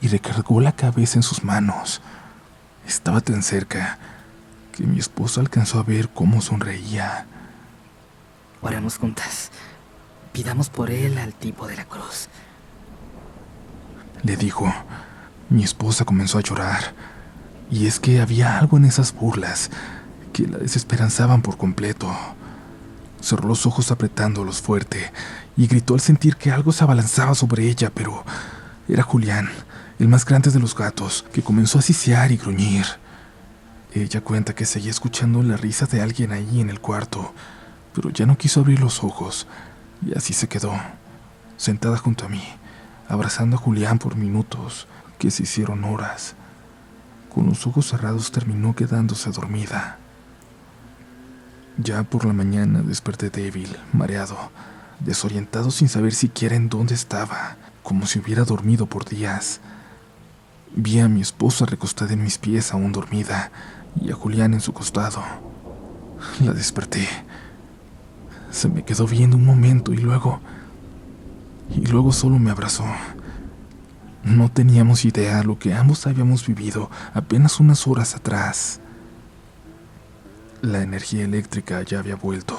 y 0.00 0.08
recargó 0.08 0.60
la 0.60 0.72
cabeza 0.72 1.18
en 1.18 1.22
sus 1.22 1.44
manos. 1.44 2.00
Estaba 2.86 3.20
tan 3.20 3.42
cerca 3.42 3.98
que 4.72 4.84
mi 4.84 4.98
esposa 4.98 5.40
alcanzó 5.40 5.78
a 5.78 5.82
ver 5.82 6.08
cómo 6.08 6.40
sonreía. 6.40 7.26
Oremos 8.60 8.98
juntas. 8.98 9.50
Pidamos 10.32 10.68
por 10.68 10.90
él 10.90 11.18
al 11.18 11.32
tipo 11.32 11.66
de 11.66 11.76
la 11.76 11.84
cruz. 11.84 12.28
Le 14.22 14.36
dijo. 14.36 14.72
Mi 15.50 15.62
esposa 15.62 16.04
comenzó 16.04 16.38
a 16.38 16.40
llorar, 16.40 16.94
y 17.74 17.88
es 17.88 17.98
que 17.98 18.20
había 18.20 18.56
algo 18.56 18.76
en 18.76 18.84
esas 18.84 19.12
burlas 19.12 19.68
que 20.32 20.46
la 20.46 20.58
desesperanzaban 20.58 21.42
por 21.42 21.56
completo. 21.56 22.08
Cerró 23.20 23.48
los 23.48 23.66
ojos 23.66 23.90
apretándolos 23.90 24.62
fuerte 24.62 25.10
y 25.56 25.66
gritó 25.66 25.94
al 25.94 26.00
sentir 26.00 26.36
que 26.36 26.52
algo 26.52 26.70
se 26.70 26.84
abalanzaba 26.84 27.34
sobre 27.34 27.68
ella, 27.68 27.90
pero 27.92 28.24
era 28.86 29.02
Julián, 29.02 29.50
el 29.98 30.06
más 30.06 30.24
grande 30.24 30.52
de 30.52 30.60
los 30.60 30.76
gatos, 30.76 31.24
que 31.32 31.42
comenzó 31.42 31.80
a 31.80 31.82
sisear 31.82 32.30
y 32.30 32.36
gruñir. 32.36 32.86
Ella 33.92 34.20
cuenta 34.20 34.54
que 34.54 34.66
seguía 34.66 34.92
escuchando 34.92 35.42
la 35.42 35.56
risa 35.56 35.86
de 35.86 36.00
alguien 36.00 36.30
ahí 36.30 36.60
en 36.60 36.70
el 36.70 36.80
cuarto, 36.80 37.34
pero 37.92 38.10
ya 38.10 38.24
no 38.24 38.38
quiso 38.38 38.60
abrir 38.60 38.78
los 38.78 39.02
ojos, 39.02 39.48
y 40.06 40.16
así 40.16 40.32
se 40.32 40.46
quedó, 40.46 40.74
sentada 41.56 41.96
junto 41.96 42.26
a 42.26 42.28
mí, 42.28 42.44
abrazando 43.08 43.56
a 43.56 43.60
Julián 43.60 43.98
por 43.98 44.14
minutos, 44.14 44.86
que 45.18 45.32
se 45.32 45.42
hicieron 45.42 45.82
horas. 45.82 46.36
Con 47.34 47.46
los 47.46 47.66
ojos 47.66 47.88
cerrados 47.88 48.30
terminó 48.30 48.76
quedándose 48.76 49.32
dormida. 49.32 49.98
Ya 51.78 52.04
por 52.04 52.24
la 52.24 52.32
mañana 52.32 52.82
desperté 52.82 53.28
débil, 53.28 53.76
mareado, 53.92 54.38
desorientado 55.00 55.72
sin 55.72 55.88
saber 55.88 56.14
siquiera 56.14 56.54
en 56.54 56.68
dónde 56.68 56.94
estaba, 56.94 57.56
como 57.82 58.06
si 58.06 58.20
hubiera 58.20 58.44
dormido 58.44 58.86
por 58.86 59.04
días. 59.04 59.60
Vi 60.76 61.00
a 61.00 61.08
mi 61.08 61.22
esposa 61.22 61.66
recostada 61.66 62.12
en 62.12 62.22
mis 62.22 62.38
pies 62.38 62.72
aún 62.72 62.92
dormida 62.92 63.50
y 64.00 64.12
a 64.12 64.14
Julián 64.14 64.54
en 64.54 64.60
su 64.60 64.72
costado. 64.72 65.20
La 66.40 66.52
desperté. 66.52 67.08
Se 68.52 68.68
me 68.68 68.84
quedó 68.84 69.08
viendo 69.08 69.36
un 69.36 69.44
momento 69.44 69.92
y 69.92 69.96
luego... 69.96 70.40
Y 71.74 71.86
luego 71.86 72.12
solo 72.12 72.38
me 72.38 72.52
abrazó. 72.52 72.84
No 74.24 74.50
teníamos 74.50 75.04
idea 75.04 75.42
lo 75.42 75.58
que 75.58 75.74
ambos 75.74 76.06
habíamos 76.06 76.46
vivido 76.46 76.90
apenas 77.12 77.60
unas 77.60 77.86
horas 77.86 78.14
atrás. 78.14 78.80
La 80.62 80.80
energía 80.80 81.24
eléctrica 81.24 81.82
ya 81.82 81.98
había 81.98 82.16
vuelto. 82.16 82.58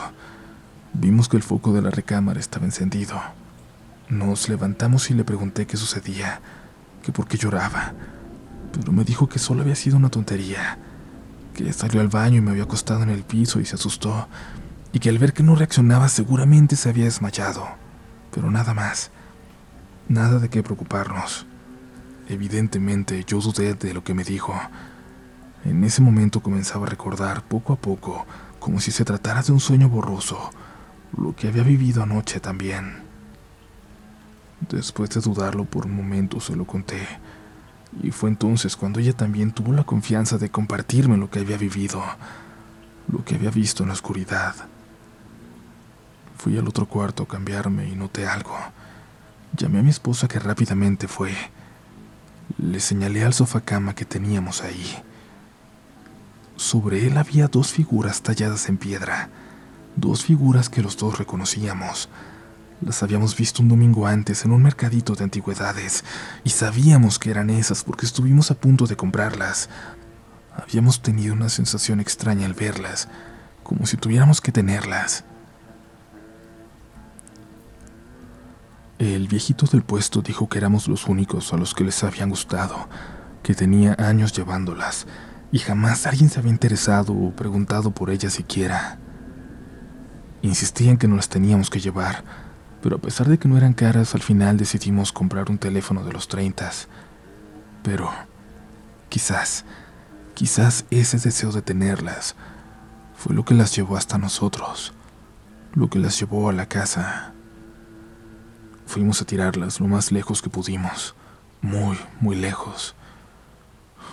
Vimos 0.93 1.27
que 1.27 1.37
el 1.37 1.43
foco 1.43 1.73
de 1.73 1.81
la 1.81 1.89
recámara 1.89 2.39
estaba 2.39 2.65
encendido. 2.65 3.19
Nos 4.09 4.47
levantamos 4.47 5.09
y 5.09 5.15
le 5.15 5.23
pregunté 5.23 5.65
qué 5.65 5.75
sucedía, 5.75 6.39
que 7.01 7.11
por 7.11 7.27
qué 7.27 7.37
lloraba, 7.37 7.93
pero 8.71 8.91
me 8.91 9.03
dijo 9.03 9.27
que 9.27 9.39
solo 9.39 9.63
había 9.63 9.75
sido 9.75 9.97
una 9.97 10.09
tontería, 10.09 10.77
que 11.55 11.73
salió 11.73 11.99
al 11.99 12.09
baño 12.09 12.37
y 12.37 12.41
me 12.41 12.51
había 12.51 12.63
acostado 12.63 13.01
en 13.01 13.09
el 13.09 13.23
piso 13.23 13.59
y 13.59 13.65
se 13.65 13.73
asustó, 13.73 14.27
y 14.93 14.99
que 14.99 15.09
al 15.09 15.17
ver 15.17 15.33
que 15.33 15.41
no 15.41 15.55
reaccionaba 15.55 16.09
seguramente 16.09 16.75
se 16.75 16.89
había 16.89 17.05
desmayado, 17.05 17.67
pero 18.31 18.51
nada 18.51 18.75
más, 18.75 19.09
nada 20.07 20.37
de 20.37 20.49
qué 20.49 20.61
preocuparnos. 20.61 21.47
Evidentemente 22.27 23.23
yo 23.27 23.39
dudé 23.39 23.75
de 23.75 23.93
lo 23.93 24.03
que 24.03 24.13
me 24.13 24.23
dijo. 24.23 24.53
En 25.63 25.83
ese 25.83 26.01
momento 26.01 26.41
comenzaba 26.41 26.87
a 26.87 26.89
recordar 26.89 27.43
poco 27.43 27.73
a 27.73 27.75
poco, 27.75 28.25
como 28.59 28.79
si 28.79 28.91
se 28.91 29.05
tratara 29.05 29.43
de 29.43 29.51
un 29.51 29.59
sueño 29.59 29.89
borroso, 29.89 30.49
lo 31.17 31.35
que 31.35 31.47
había 31.47 31.63
vivido 31.63 32.03
anoche 32.03 32.39
también. 32.39 33.03
Después 34.69 35.09
de 35.11 35.21
dudarlo 35.21 35.65
por 35.65 35.85
un 35.85 35.95
momento 35.95 36.39
se 36.39 36.55
lo 36.55 36.65
conté, 36.65 37.07
y 38.01 38.11
fue 38.11 38.29
entonces 38.29 38.75
cuando 38.75 38.99
ella 38.99 39.13
también 39.13 39.51
tuvo 39.51 39.73
la 39.73 39.83
confianza 39.83 40.37
de 40.37 40.49
compartirme 40.49 41.17
lo 41.17 41.29
que 41.29 41.39
había 41.39 41.57
vivido, 41.57 42.03
lo 43.11 43.23
que 43.23 43.35
había 43.35 43.51
visto 43.51 43.83
en 43.83 43.89
la 43.89 43.93
oscuridad. 43.93 44.55
Fui 46.37 46.57
al 46.57 46.67
otro 46.67 46.87
cuarto 46.87 47.23
a 47.23 47.27
cambiarme 47.27 47.87
y 47.87 47.95
noté 47.95 48.27
algo. 48.27 48.55
Llamé 49.55 49.79
a 49.79 49.83
mi 49.83 49.89
esposa 49.89 50.27
que 50.27 50.39
rápidamente 50.39 51.07
fue. 51.07 51.33
Le 52.57 52.79
señalé 52.79 53.25
al 53.25 53.33
sofá 53.33 53.61
cama 53.61 53.95
que 53.95 54.05
teníamos 54.05 54.61
ahí. 54.61 55.03
Sobre 56.55 57.05
él 57.05 57.17
había 57.17 57.47
dos 57.47 57.73
figuras 57.73 58.21
talladas 58.21 58.69
en 58.69 58.77
piedra, 58.77 59.29
dos 59.95 60.23
figuras 60.23 60.69
que 60.69 60.81
los 60.81 60.95
dos 60.95 61.17
reconocíamos. 61.17 62.09
Las 62.81 63.03
habíamos 63.03 63.35
visto 63.35 63.61
un 63.61 63.69
domingo 63.69 64.07
antes 64.07 64.45
en 64.45 64.51
un 64.51 64.63
mercadito 64.63 65.15
de 65.15 65.23
antigüedades 65.23 66.03
y 66.43 66.51
sabíamos 66.51 67.19
que 67.19 67.31
eran 67.31 67.49
esas 67.49 67.83
porque 67.83 68.05
estuvimos 68.05 68.51
a 68.51 68.55
punto 68.55 68.85
de 68.85 68.95
comprarlas. 68.95 69.69
Habíamos 70.55 71.01
tenido 71.01 71.33
una 71.33 71.49
sensación 71.49 71.99
extraña 71.99 72.45
al 72.45 72.53
verlas, 72.53 73.09
como 73.63 73.85
si 73.85 73.97
tuviéramos 73.97 74.39
que 74.39 74.51
tenerlas. 74.51 75.25
El 79.13 79.27
viejito 79.27 79.67
del 79.67 79.83
puesto 79.83 80.23
dijo 80.23 80.49
que 80.49 80.57
éramos 80.57 80.87
los 80.87 81.05
únicos 81.05 81.53
a 81.53 81.57
los 81.57 81.75
que 81.75 81.83
les 81.83 82.03
habían 82.03 82.31
gustado, 82.31 82.89
que 83.43 83.53
tenía 83.53 83.95
años 83.99 84.33
llevándolas, 84.33 85.05
y 85.51 85.59
jamás 85.59 86.07
alguien 86.07 86.27
se 86.27 86.39
había 86.39 86.51
interesado 86.51 87.13
o 87.13 87.29
preguntado 87.29 87.91
por 87.91 88.09
ellas 88.09 88.33
siquiera. 88.33 88.97
Insistían 90.41 90.97
que 90.97 91.07
no 91.07 91.17
las 91.17 91.29
teníamos 91.29 91.69
que 91.69 91.79
llevar, 91.79 92.23
pero 92.81 92.95
a 92.95 92.99
pesar 92.99 93.27
de 93.27 93.37
que 93.37 93.47
no 93.47 93.57
eran 93.57 93.73
caras, 93.73 94.15
al 94.15 94.23
final 94.23 94.57
decidimos 94.57 95.11
comprar 95.11 95.51
un 95.51 95.59
teléfono 95.59 96.03
de 96.03 96.11
los 96.11 96.27
30. 96.27 96.71
Pero 97.83 98.09
quizás, 99.09 99.65
quizás 100.33 100.85
ese 100.89 101.19
deseo 101.19 101.51
de 101.51 101.61
tenerlas 101.61 102.35
fue 103.15 103.35
lo 103.35 103.45
que 103.45 103.53
las 103.53 103.75
llevó 103.75 103.97
hasta 103.97 104.17
nosotros, 104.17 104.93
lo 105.75 105.91
que 105.91 105.99
las 105.99 106.19
llevó 106.19 106.49
a 106.49 106.53
la 106.53 106.65
casa. 106.65 107.34
Fuimos 108.85 109.21
a 109.21 109.25
tirarlas 109.25 109.79
lo 109.79 109.87
más 109.87 110.11
lejos 110.11 110.41
que 110.41 110.49
pudimos, 110.49 111.15
muy, 111.61 111.97
muy 112.21 112.35
lejos. 112.35 112.95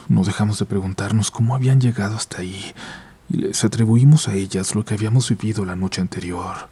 No 0.08 0.24
dejamos 0.24 0.58
de 0.58 0.66
preguntarnos 0.66 1.30
cómo 1.30 1.54
habían 1.54 1.80
llegado 1.80 2.16
hasta 2.16 2.38
ahí 2.40 2.74
y 3.28 3.37
les 3.38 3.64
atribuimos 3.64 4.28
a 4.28 4.35
ellas 4.35 4.74
lo 4.74 4.85
que 4.85 4.94
habíamos 4.94 5.28
vivido 5.28 5.64
la 5.64 5.76
noche 5.76 6.00
anterior. 6.00 6.68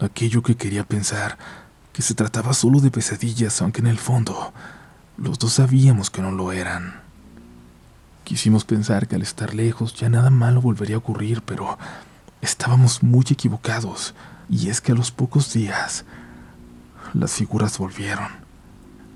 Aquello 0.00 0.42
que 0.42 0.56
quería 0.56 0.84
pensar, 0.84 1.36
que 1.92 2.02
se 2.02 2.14
trataba 2.14 2.54
solo 2.54 2.80
de 2.80 2.90
pesadillas, 2.90 3.60
aunque 3.60 3.80
en 3.80 3.88
el 3.88 3.98
fondo 3.98 4.52
los 5.16 5.38
dos 5.38 5.54
sabíamos 5.54 6.10
que 6.10 6.22
no 6.22 6.30
lo 6.30 6.52
eran. 6.52 7.00
Quisimos 8.24 8.64
pensar 8.64 9.08
que 9.08 9.16
al 9.16 9.22
estar 9.22 9.54
lejos 9.54 9.94
ya 9.94 10.08
nada 10.08 10.30
malo 10.30 10.60
volvería 10.60 10.96
a 10.96 11.00
ocurrir, 11.00 11.42
pero 11.42 11.78
estábamos 12.40 13.02
muy 13.02 13.24
equivocados, 13.28 14.14
y 14.48 14.68
es 14.68 14.80
que 14.80 14.92
a 14.92 14.94
los 14.94 15.10
pocos 15.10 15.52
días 15.52 16.04
las 17.14 17.32
figuras 17.32 17.78
volvieron. 17.78 18.28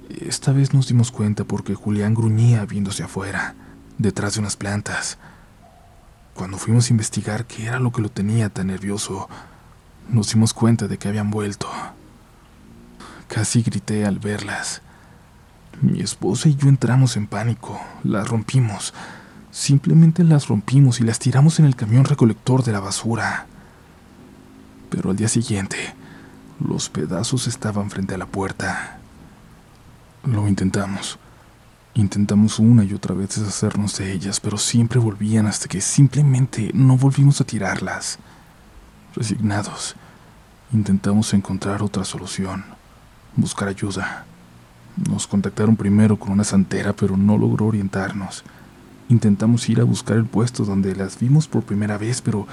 Esta 0.08 0.52
vez 0.52 0.74
nos 0.74 0.88
dimos 0.88 1.10
cuenta 1.10 1.44
porque 1.44 1.74
Julián 1.74 2.14
gruñía 2.14 2.64
viéndose 2.66 3.02
afuera, 3.02 3.54
detrás 3.98 4.34
de 4.34 4.40
unas 4.40 4.56
plantas. 4.56 5.18
Cuando 6.34 6.58
fuimos 6.58 6.88
a 6.88 6.92
investigar 6.92 7.46
qué 7.46 7.66
era 7.66 7.78
lo 7.78 7.92
que 7.92 8.02
lo 8.02 8.08
tenía 8.08 8.48
tan 8.48 8.68
nervioso, 8.68 9.28
nos 10.08 10.32
dimos 10.32 10.52
cuenta 10.54 10.88
de 10.88 10.98
que 10.98 11.08
habían 11.08 11.30
vuelto. 11.30 11.68
Casi 13.28 13.62
grité 13.62 14.04
al 14.04 14.18
verlas. 14.18 14.82
Mi 15.80 16.00
esposa 16.00 16.48
y 16.48 16.56
yo 16.56 16.68
entramos 16.68 17.16
en 17.16 17.26
pánico, 17.26 17.80
las 18.04 18.28
rompimos. 18.28 18.92
Simplemente 19.50 20.24
las 20.24 20.48
rompimos 20.48 21.00
y 21.00 21.04
las 21.04 21.18
tiramos 21.18 21.58
en 21.58 21.64
el 21.64 21.76
camión 21.76 22.04
recolector 22.04 22.62
de 22.64 22.72
la 22.72 22.80
basura. 22.80 23.46
Pero 24.90 25.10
al 25.10 25.16
día 25.16 25.28
siguiente, 25.28 25.94
los 26.66 26.88
pedazos 26.88 27.46
estaban 27.46 27.90
frente 27.90 28.14
a 28.14 28.18
la 28.18 28.26
puerta. 28.26 28.98
Lo 30.24 30.48
intentamos. 30.48 31.18
Intentamos 31.94 32.58
una 32.58 32.84
y 32.84 32.94
otra 32.94 33.14
vez 33.14 33.38
deshacernos 33.38 33.98
de 33.98 34.12
ellas, 34.12 34.40
pero 34.40 34.56
siempre 34.56 34.98
volvían 34.98 35.46
hasta 35.46 35.68
que 35.68 35.80
simplemente 35.80 36.70
no 36.72 36.96
volvimos 36.96 37.40
a 37.40 37.44
tirarlas. 37.44 38.18
Resignados, 39.14 39.94
intentamos 40.72 41.34
encontrar 41.34 41.82
otra 41.82 42.04
solución, 42.04 42.64
buscar 43.36 43.68
ayuda. 43.68 44.24
Nos 45.08 45.26
contactaron 45.26 45.76
primero 45.76 46.18
con 46.18 46.32
una 46.32 46.44
santera, 46.44 46.94
pero 46.94 47.16
no 47.16 47.36
logró 47.36 47.66
orientarnos. 47.66 48.42
Intentamos 49.10 49.68
ir 49.68 49.80
a 49.80 49.84
buscar 49.84 50.16
el 50.16 50.24
puesto 50.24 50.64
donde 50.64 50.96
las 50.96 51.18
vimos 51.18 51.46
por 51.46 51.62
primera 51.62 51.98
vez, 51.98 52.22
pero 52.22 52.46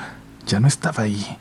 ya 0.45 0.59
no 0.59 0.67
estaba 0.67 1.03
ahí. 1.03 1.37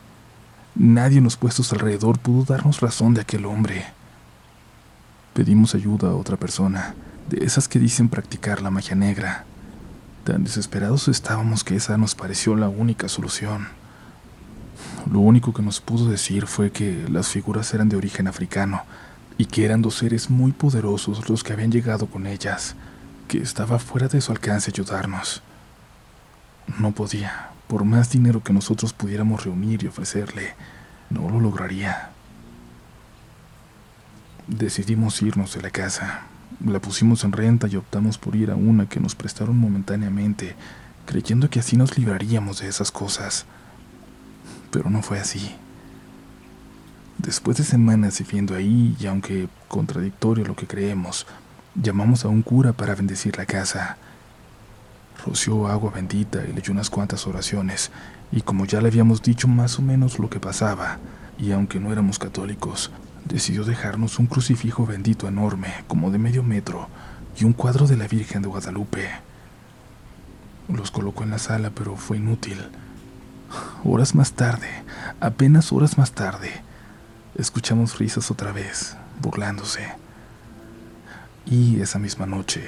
Nadie 0.79 1.17
en 1.17 1.25
los 1.25 1.35
puestos 1.35 1.73
alrededor 1.73 2.19
pudo 2.19 2.45
darnos 2.45 2.79
razón 2.79 3.13
de 3.13 3.19
aquel 3.19 3.45
hombre. 3.45 3.85
Pedimos 5.33 5.75
ayuda 5.75 6.07
a 6.07 6.15
otra 6.15 6.37
persona, 6.37 6.95
de 7.29 7.43
esas 7.43 7.67
que 7.67 7.79
dicen 7.79 8.07
practicar 8.07 8.61
la 8.61 8.69
magia 8.69 8.95
negra. 8.95 9.43
Tan 10.23 10.45
desesperados 10.45 11.09
estábamos 11.09 11.65
que 11.65 11.75
esa 11.75 11.97
nos 11.97 12.15
pareció 12.15 12.55
la 12.55 12.69
única 12.69 13.09
solución. 13.09 13.67
Lo 15.11 15.19
único 15.19 15.53
que 15.53 15.61
nos 15.61 15.81
pudo 15.81 16.09
decir 16.09 16.47
fue 16.47 16.71
que 16.71 17.05
las 17.09 17.27
figuras 17.27 17.73
eran 17.73 17.89
de 17.89 17.97
origen 17.97 18.29
africano 18.29 18.83
y 19.37 19.47
que 19.47 19.65
eran 19.65 19.81
dos 19.81 19.95
seres 19.95 20.29
muy 20.29 20.53
poderosos 20.53 21.27
los 21.27 21.43
que 21.43 21.51
habían 21.51 21.73
llegado 21.73 22.07
con 22.07 22.25
ellas, 22.25 22.77
que 23.27 23.39
estaba 23.39 23.79
fuera 23.79 24.07
de 24.07 24.21
su 24.21 24.31
alcance 24.31 24.71
ayudarnos. 24.71 25.43
No 26.77 26.93
podía, 26.93 27.49
por 27.69 27.85
más 27.85 28.09
dinero 28.09 28.41
que 28.41 28.51
nosotros 28.51 28.93
pudiéramos 28.93 29.45
reunir 29.45 29.83
y 29.83 29.87
ofrecerle, 29.87 30.55
no 31.11 31.29
lo 31.29 31.39
lograría. 31.39 32.09
Decidimos 34.47 35.21
irnos 35.21 35.53
de 35.53 35.61
la 35.61 35.69
casa, 35.69 36.23
La 36.65 36.79
pusimos 36.79 37.23
en 37.23 37.31
renta 37.31 37.67
y 37.67 37.75
optamos 37.75 38.17
por 38.17 38.35
ir 38.35 38.49
a 38.49 38.55
una 38.55 38.89
que 38.89 38.99
nos 38.99 39.13
prestaron 39.13 39.55
momentáneamente, 39.55 40.55
creyendo 41.05 41.51
que 41.51 41.59
así 41.59 41.77
nos 41.77 41.95
libraríamos 41.95 42.59
de 42.59 42.67
esas 42.67 42.91
cosas. 42.91 43.45
Pero 44.71 44.89
no 44.89 45.03
fue 45.03 45.19
así. 45.19 45.55
Después 47.19 47.57
de 47.57 47.63
semanas 47.63 48.17
viviendo 48.17 48.55
ahí, 48.55 48.97
y 48.99 49.05
aunque 49.05 49.47
contradictorio 49.67 50.43
lo 50.43 50.55
que 50.55 50.65
creemos, 50.65 51.27
llamamos 51.75 52.25
a 52.25 52.29
un 52.29 52.41
cura 52.41 52.73
para 52.73 52.95
bendecir 52.95 53.37
la 53.37 53.45
casa. 53.45 53.97
Roció 55.25 55.67
agua 55.67 55.91
bendita 55.91 56.45
y 56.45 56.53
leyó 56.53 56.71
unas 56.71 56.89
cuantas 56.89 57.27
oraciones, 57.27 57.91
y 58.31 58.41
como 58.41 58.65
ya 58.65 58.81
le 58.81 58.87
habíamos 58.87 59.21
dicho 59.21 59.47
más 59.47 59.79
o 59.79 59.81
menos 59.81 60.19
lo 60.19 60.29
que 60.29 60.39
pasaba, 60.39 60.99
y 61.37 61.51
aunque 61.51 61.79
no 61.79 61.91
éramos 61.91 62.19
católicos, 62.19 62.91
decidió 63.25 63.63
dejarnos 63.63 64.19
un 64.19 64.27
crucifijo 64.27 64.85
bendito 64.85 65.27
enorme, 65.27 65.73
como 65.87 66.11
de 66.11 66.19
medio 66.19 66.43
metro, 66.43 66.87
y 67.37 67.43
un 67.43 67.53
cuadro 67.53 67.87
de 67.87 67.97
la 67.97 68.07
Virgen 68.07 68.41
de 68.41 68.47
Guadalupe. 68.47 69.09
Los 70.67 70.91
colocó 70.91 71.23
en 71.23 71.31
la 71.31 71.39
sala, 71.39 71.71
pero 71.73 71.95
fue 71.95 72.17
inútil. 72.17 72.57
Horas 73.83 74.15
más 74.15 74.33
tarde, 74.33 74.69
apenas 75.19 75.71
horas 75.71 75.97
más 75.97 76.11
tarde, 76.11 76.51
escuchamos 77.35 77.97
risas 77.97 78.29
otra 78.31 78.51
vez, 78.51 78.95
burlándose. 79.21 79.87
Y 81.45 81.81
esa 81.81 81.97
misma 81.97 82.25
noche, 82.25 82.63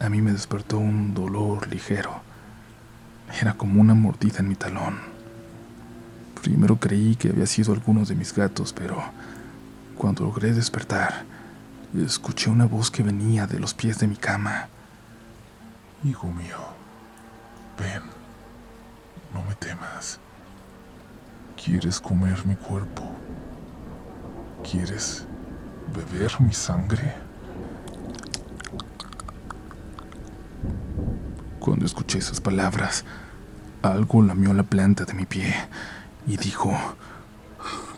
a 0.00 0.08
mí 0.08 0.20
me 0.20 0.32
despertó 0.32 0.78
un 0.78 1.14
dolor 1.14 1.68
ligero. 1.68 2.22
Era 3.40 3.54
como 3.54 3.80
una 3.80 3.94
mordida 3.94 4.38
en 4.40 4.48
mi 4.48 4.54
talón. 4.54 4.98
Primero 6.42 6.78
creí 6.78 7.16
que 7.16 7.30
había 7.30 7.46
sido 7.46 7.72
alguno 7.72 8.04
de 8.04 8.14
mis 8.14 8.34
gatos, 8.34 8.72
pero 8.72 9.02
cuando 9.96 10.24
logré 10.24 10.52
despertar, 10.52 11.24
escuché 11.96 12.50
una 12.50 12.66
voz 12.66 12.90
que 12.90 13.02
venía 13.02 13.46
de 13.46 13.58
los 13.58 13.72
pies 13.72 13.98
de 13.98 14.08
mi 14.08 14.16
cama. 14.16 14.68
Hijo 16.04 16.26
mío, 16.26 16.58
ven, 17.78 18.02
no 19.32 19.42
me 19.48 19.54
temas. 19.54 20.18
¿Quieres 21.62 21.98
comer 22.00 22.44
mi 22.44 22.56
cuerpo? 22.56 23.10
¿Quieres 24.68 25.24
beber 25.94 26.40
mi 26.40 26.52
sangre? 26.52 27.14
Cuando 31.64 31.86
escuché 31.86 32.18
esas 32.18 32.42
palabras, 32.42 33.06
algo 33.80 34.20
lamió 34.20 34.52
la 34.52 34.64
planta 34.64 35.06
de 35.06 35.14
mi 35.14 35.24
pie 35.24 35.54
y 36.26 36.36
dijo, 36.36 36.70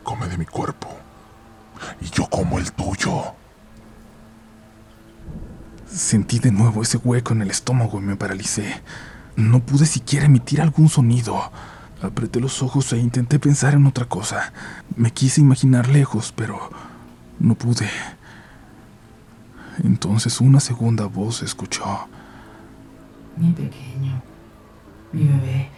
Come 0.04 0.28
de 0.28 0.38
mi 0.38 0.46
cuerpo 0.46 0.96
y 2.00 2.04
yo 2.10 2.28
como 2.30 2.60
el 2.60 2.70
tuyo. 2.70 3.34
Sentí 5.84 6.38
de 6.38 6.52
nuevo 6.52 6.80
ese 6.80 6.98
hueco 6.98 7.32
en 7.32 7.42
el 7.42 7.50
estómago 7.50 7.98
y 7.98 8.02
me 8.02 8.14
paralicé. 8.14 8.82
No 9.34 9.58
pude 9.58 9.86
siquiera 9.86 10.26
emitir 10.26 10.60
algún 10.60 10.88
sonido. 10.88 11.50
Apreté 12.00 12.38
los 12.38 12.62
ojos 12.62 12.92
e 12.92 12.98
intenté 12.98 13.40
pensar 13.40 13.74
en 13.74 13.84
otra 13.88 14.04
cosa. 14.04 14.52
Me 14.94 15.10
quise 15.10 15.40
imaginar 15.40 15.88
lejos, 15.88 16.32
pero 16.36 16.70
no 17.40 17.56
pude. 17.56 17.90
Entonces 19.82 20.40
una 20.40 20.60
segunda 20.60 21.06
voz 21.06 21.42
escuchó. 21.42 22.06
Mi 23.36 23.52
pequeño, 23.52 24.22
mi 25.12 25.24
bebé, 25.24 25.68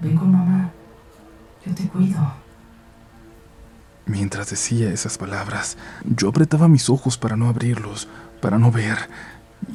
ven 0.00 0.16
con 0.16 0.32
mamá. 0.32 0.70
Yo 1.64 1.74
te 1.74 1.86
cuido. 1.88 2.18
Mientras 4.06 4.48
decía 4.48 4.90
esas 4.90 5.18
palabras, 5.18 5.76
yo 6.04 6.30
apretaba 6.30 6.66
mis 6.66 6.88
ojos 6.88 7.18
para 7.18 7.36
no 7.36 7.48
abrirlos, 7.48 8.08
para 8.40 8.58
no 8.58 8.72
ver, 8.72 9.10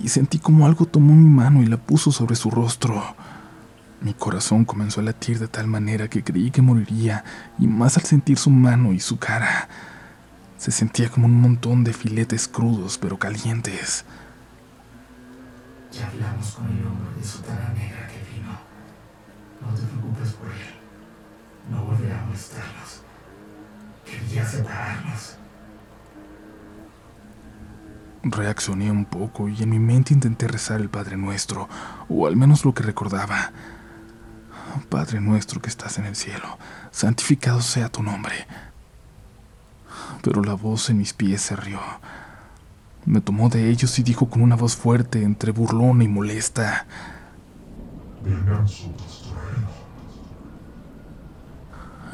y 0.02 0.10
sentí 0.10 0.40
como 0.40 0.66
algo 0.66 0.88
tomó 0.88 1.14
mi 1.14 1.30
mano 1.30 1.62
y 1.62 1.68
la 1.68 1.78
puso 1.78 2.12
sobre 2.12 2.36
su 2.36 2.50
rostro. 2.50 3.04
Mi 4.02 4.16
corazón 4.16 4.66
comenzó 4.66 5.02
a 5.02 5.04
latir 5.04 5.38
de 5.38 5.48
tal 5.48 5.68
manera 5.68 6.08
que 6.08 6.24
creí 6.24 6.50
que 6.50 6.64
moriría, 6.64 7.24
y 7.60 7.68
más 7.68 7.98
al 7.98 8.04
sentir 8.04 8.40
su 8.40 8.50
mano 8.50 8.94
y 8.94 9.00
su 9.00 9.18
cara. 9.20 9.70
Se 10.58 10.72
sentía 10.72 11.10
como 11.10 11.28
un 11.28 11.40
montón 11.40 11.84
de 11.84 11.94
filetes 11.94 12.48
crudos 12.48 12.98
pero 12.98 13.20
calientes. 13.20 14.06
Ya 15.94 16.08
hablamos 16.08 16.52
con 16.54 16.66
el 16.66 16.86
hombre 16.88 17.16
de 17.16 17.24
sotana 17.24 17.70
negra 17.70 18.08
que 18.08 18.34
vino. 18.34 18.52
No 19.62 19.76
te 19.76 19.84
preocupes 19.84 20.34
por 20.34 20.48
él. 20.48 20.74
No 21.70 21.84
volverá 21.86 22.20
a 22.20 22.26
molestarnos. 22.26 23.02
Quería 24.04 24.46
separarnos. 24.46 25.38
Reaccioné 28.24 28.90
un 28.90 29.06
poco 29.06 29.50
y 29.50 29.62
en 29.62 29.70
mi 29.70 29.80
mente 29.80 30.14
intenté 30.14 30.48
rezar 30.48 30.82
el 30.82 30.90
Padre 30.90 31.18
Nuestro, 31.18 31.70
o 32.10 32.26
al 32.26 32.38
menos 32.38 32.66
lo 32.66 32.74
que 32.74 32.82
recordaba. 32.82 33.52
Padre 34.90 35.22
nuestro 35.22 35.62
que 35.62 35.70
estás 35.70 36.00
en 36.00 36.06
el 36.06 36.16
cielo, 36.16 36.58
santificado 36.92 37.62
sea 37.62 37.90
tu 37.90 38.02
nombre. 38.02 38.48
Pero 40.22 40.42
la 40.42 40.54
voz 40.54 40.90
en 40.90 40.98
mis 40.98 41.14
pies 41.14 41.42
se 41.42 41.56
rió. 41.56 41.80
Me 43.06 43.22
tomó 43.22 43.50
de 43.50 43.70
ellos 43.70 44.00
y 44.00 44.04
dijo 44.04 44.30
con 44.30 44.42
una 44.42 44.56
voz 44.56 44.76
fuerte, 44.76 45.24
entre 45.24 45.52
burlona 45.52 46.04
y 46.04 46.08
molesta. 46.08 46.86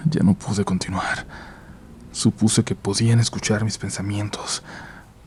Ya 0.10 0.24
no 0.24 0.34
pude 0.34 0.66
continuar. 0.66 1.28
Supuse 2.12 2.64
que 2.64 2.76
podían 2.76 3.20
escuchar 3.20 3.64
mis 3.64 3.78
pensamientos, 3.78 4.64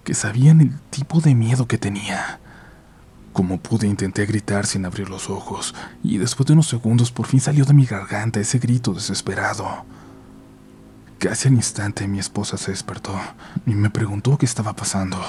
que 0.02 0.14
sabían 0.14 0.60
el 0.60 0.78
tipo 0.90 1.20
de 1.20 1.34
miedo 1.34 1.68
que 1.68 1.78
tenía. 1.78 2.40
Como 3.32 3.60
pude 3.60 3.86
intenté 3.86 4.26
gritar 4.26 4.66
sin 4.66 4.84
abrir 4.84 5.08
los 5.08 5.30
ojos, 5.30 5.74
y 6.02 6.18
después 6.18 6.46
de 6.48 6.54
unos 6.54 6.66
segundos 6.66 7.12
por 7.12 7.26
fin 7.26 7.40
salió 7.40 7.64
de 7.64 7.72
mi 7.72 7.86
garganta 7.86 8.40
ese 8.40 8.58
grito 8.58 8.92
desesperado. 8.92 9.84
Casi 11.22 11.46
al 11.46 11.54
instante 11.54 12.08
mi 12.08 12.18
esposa 12.18 12.56
se 12.56 12.72
despertó 12.72 13.14
y 13.64 13.74
me 13.74 13.90
preguntó 13.90 14.36
qué 14.36 14.44
estaba 14.44 14.72
pasando. 14.72 15.20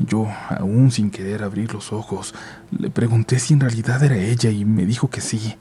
Yo, 0.00 0.28
aún 0.50 0.90
sin 0.90 1.10
querer 1.10 1.42
abrir 1.42 1.72
los 1.72 1.94
ojos, 1.94 2.34
le 2.70 2.90
pregunté 2.90 3.38
si 3.38 3.54
en 3.54 3.60
realidad 3.60 4.04
era 4.04 4.18
ella 4.18 4.50
y 4.50 4.66
me 4.66 4.84
dijo 4.84 5.08
que 5.08 5.22
sí, 5.22 5.56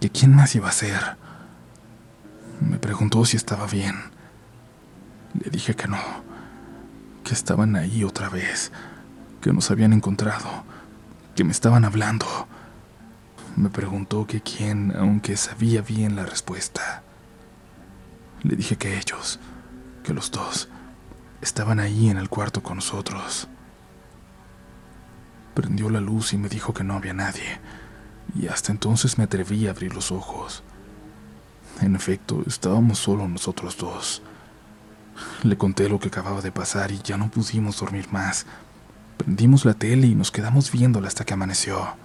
que 0.00 0.10
quién 0.10 0.34
más 0.34 0.56
iba 0.56 0.68
a 0.68 0.72
ser. 0.72 1.16
Me 2.60 2.80
preguntó 2.80 3.24
si 3.24 3.36
estaba 3.36 3.68
bien. 3.68 3.94
Le 5.40 5.48
dije 5.48 5.76
que 5.76 5.86
no, 5.86 6.00
que 7.22 7.34
estaban 7.34 7.76
ahí 7.76 8.02
otra 8.02 8.28
vez, 8.28 8.72
que 9.40 9.52
nos 9.52 9.70
habían 9.70 9.92
encontrado, 9.92 10.64
que 11.36 11.44
me 11.44 11.52
estaban 11.52 11.84
hablando. 11.84 12.26
Me 13.54 13.70
preguntó 13.70 14.26
que 14.26 14.40
quién, 14.40 14.92
aunque 14.98 15.36
sabía 15.36 15.82
bien 15.82 16.16
la 16.16 16.26
respuesta. 16.26 17.04
Le 18.46 18.54
dije 18.54 18.76
que 18.76 18.96
ellos, 18.96 19.40
que 20.04 20.14
los 20.14 20.30
dos, 20.30 20.68
estaban 21.42 21.80
ahí 21.80 22.10
en 22.10 22.16
el 22.16 22.28
cuarto 22.28 22.62
con 22.62 22.76
nosotros. 22.76 23.48
Prendió 25.52 25.90
la 25.90 26.00
luz 26.00 26.32
y 26.32 26.38
me 26.38 26.48
dijo 26.48 26.72
que 26.72 26.84
no 26.84 26.94
había 26.94 27.12
nadie, 27.12 27.58
y 28.36 28.46
hasta 28.46 28.70
entonces 28.70 29.18
me 29.18 29.24
atreví 29.24 29.66
a 29.66 29.70
abrir 29.70 29.92
los 29.92 30.12
ojos. 30.12 30.62
En 31.80 31.96
efecto, 31.96 32.44
estábamos 32.46 33.00
solo 33.00 33.26
nosotros 33.26 33.76
dos. 33.76 34.22
Le 35.42 35.58
conté 35.58 35.88
lo 35.88 35.98
que 35.98 36.06
acababa 36.06 36.40
de 36.40 36.52
pasar 36.52 36.92
y 36.92 37.00
ya 37.02 37.16
no 37.16 37.28
pudimos 37.28 37.80
dormir 37.80 38.06
más. 38.12 38.46
Prendimos 39.16 39.64
la 39.64 39.74
tele 39.74 40.06
y 40.06 40.14
nos 40.14 40.30
quedamos 40.30 40.70
viéndola 40.70 41.08
hasta 41.08 41.24
que 41.24 41.34
amaneció. 41.34 41.96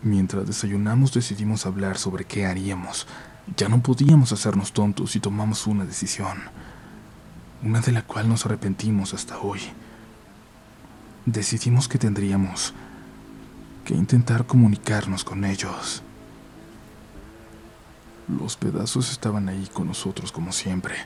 Mientras 0.00 0.46
desayunamos 0.46 1.12
decidimos 1.12 1.66
hablar 1.66 1.98
sobre 1.98 2.24
qué 2.24 2.46
haríamos. 2.46 3.06
Ya 3.54 3.68
no 3.68 3.80
podíamos 3.80 4.32
hacernos 4.32 4.72
tontos 4.72 5.14
y 5.14 5.20
tomamos 5.20 5.68
una 5.68 5.84
decisión, 5.84 6.36
una 7.62 7.80
de 7.80 7.92
la 7.92 8.02
cual 8.02 8.28
nos 8.28 8.44
arrepentimos 8.44 9.14
hasta 9.14 9.38
hoy. 9.38 9.60
Decidimos 11.26 11.86
que 11.86 11.98
tendríamos 11.98 12.74
que 13.84 13.94
intentar 13.94 14.46
comunicarnos 14.46 15.22
con 15.22 15.44
ellos. 15.44 16.02
Los 18.26 18.56
pedazos 18.56 19.12
estaban 19.12 19.48
ahí 19.48 19.68
con 19.72 19.86
nosotros 19.86 20.32
como 20.32 20.50
siempre, 20.50 20.96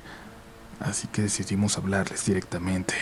así 0.80 1.08
que 1.08 1.22
decidimos 1.22 1.76
hablarles 1.76 2.24
directamente. 2.24 2.94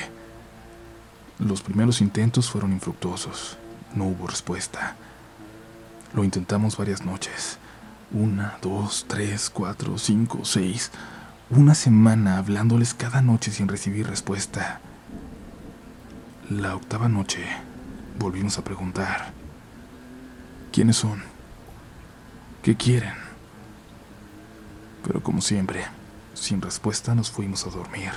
Los 1.38 1.62
primeros 1.62 2.00
intentos 2.00 2.50
fueron 2.50 2.72
infructuosos, 2.72 3.56
no 3.94 4.06
hubo 4.06 4.26
respuesta. 4.26 4.96
Lo 6.12 6.24
intentamos 6.24 6.76
varias 6.76 7.04
noches, 7.04 7.58
una, 8.12 8.58
dos, 8.62 9.06
tres, 9.08 9.50
cuatro, 9.50 9.98
cinco, 9.98 10.44
seis, 10.44 10.90
una 11.50 11.74
semana 11.74 12.38
hablándoles 12.38 12.94
cada 12.94 13.22
noche 13.22 13.50
sin 13.50 13.68
recibir 13.68 14.06
respuesta. 14.06 14.80
La 16.50 16.74
octava 16.74 17.08
noche 17.08 17.44
volvimos 18.18 18.58
a 18.58 18.64
preguntar, 18.64 19.32
¿quiénes 20.72 20.96
son? 20.96 21.22
¿Qué 22.62 22.76
quieren? 22.76 23.28
pero 25.08 25.22
como 25.22 25.40
siempre, 25.40 25.86
sin 26.34 26.60
respuesta 26.60 27.14
nos 27.14 27.30
fuimos 27.30 27.66
a 27.66 27.70
dormir. 27.70 28.10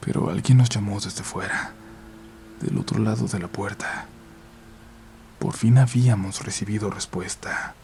Pero 0.00 0.30
alguien 0.30 0.58
nos 0.58 0.68
llamó 0.68 1.00
desde 1.00 1.24
fuera, 1.24 1.72
del 2.60 2.78
otro 2.78 2.98
lado 2.98 3.26
de 3.26 3.38
la 3.38 3.48
puerta. 3.48 4.06
Por 5.38 5.54
fin 5.54 5.78
habíamos 5.78 6.44
recibido 6.44 6.90
respuesta. 6.90 7.74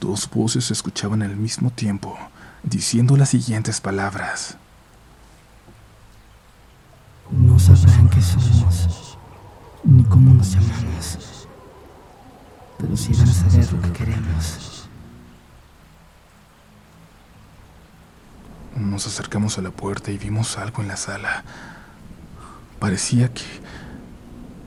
Dos 0.00 0.28
voces 0.28 0.64
se 0.66 0.72
escuchaban 0.72 1.22
al 1.22 1.36
mismo 1.36 1.70
tiempo, 1.70 2.18
diciendo 2.62 3.16
las 3.16 3.30
siguientes 3.30 3.80
palabras. 3.80 4.56
No 7.30 7.58
sabrán 7.58 8.10
qué 8.10 8.20
somos, 8.20 9.16
ni 9.84 10.04
cómo 10.04 10.34
nos 10.34 10.52
llamamos, 10.52 11.48
pero 12.78 12.96
sí 12.96 13.12
van 13.14 13.28
a 13.28 13.32
saber 13.32 13.72
lo 13.72 13.80
que 13.82 13.92
queremos. 13.92 14.88
Nos 18.76 19.06
acercamos 19.06 19.58
a 19.58 19.62
la 19.62 19.70
puerta 19.70 20.10
y 20.10 20.18
vimos 20.18 20.58
algo 20.58 20.82
en 20.82 20.88
la 20.88 20.96
sala. 20.96 21.44
Parecía 22.82 23.32
que... 23.32 23.44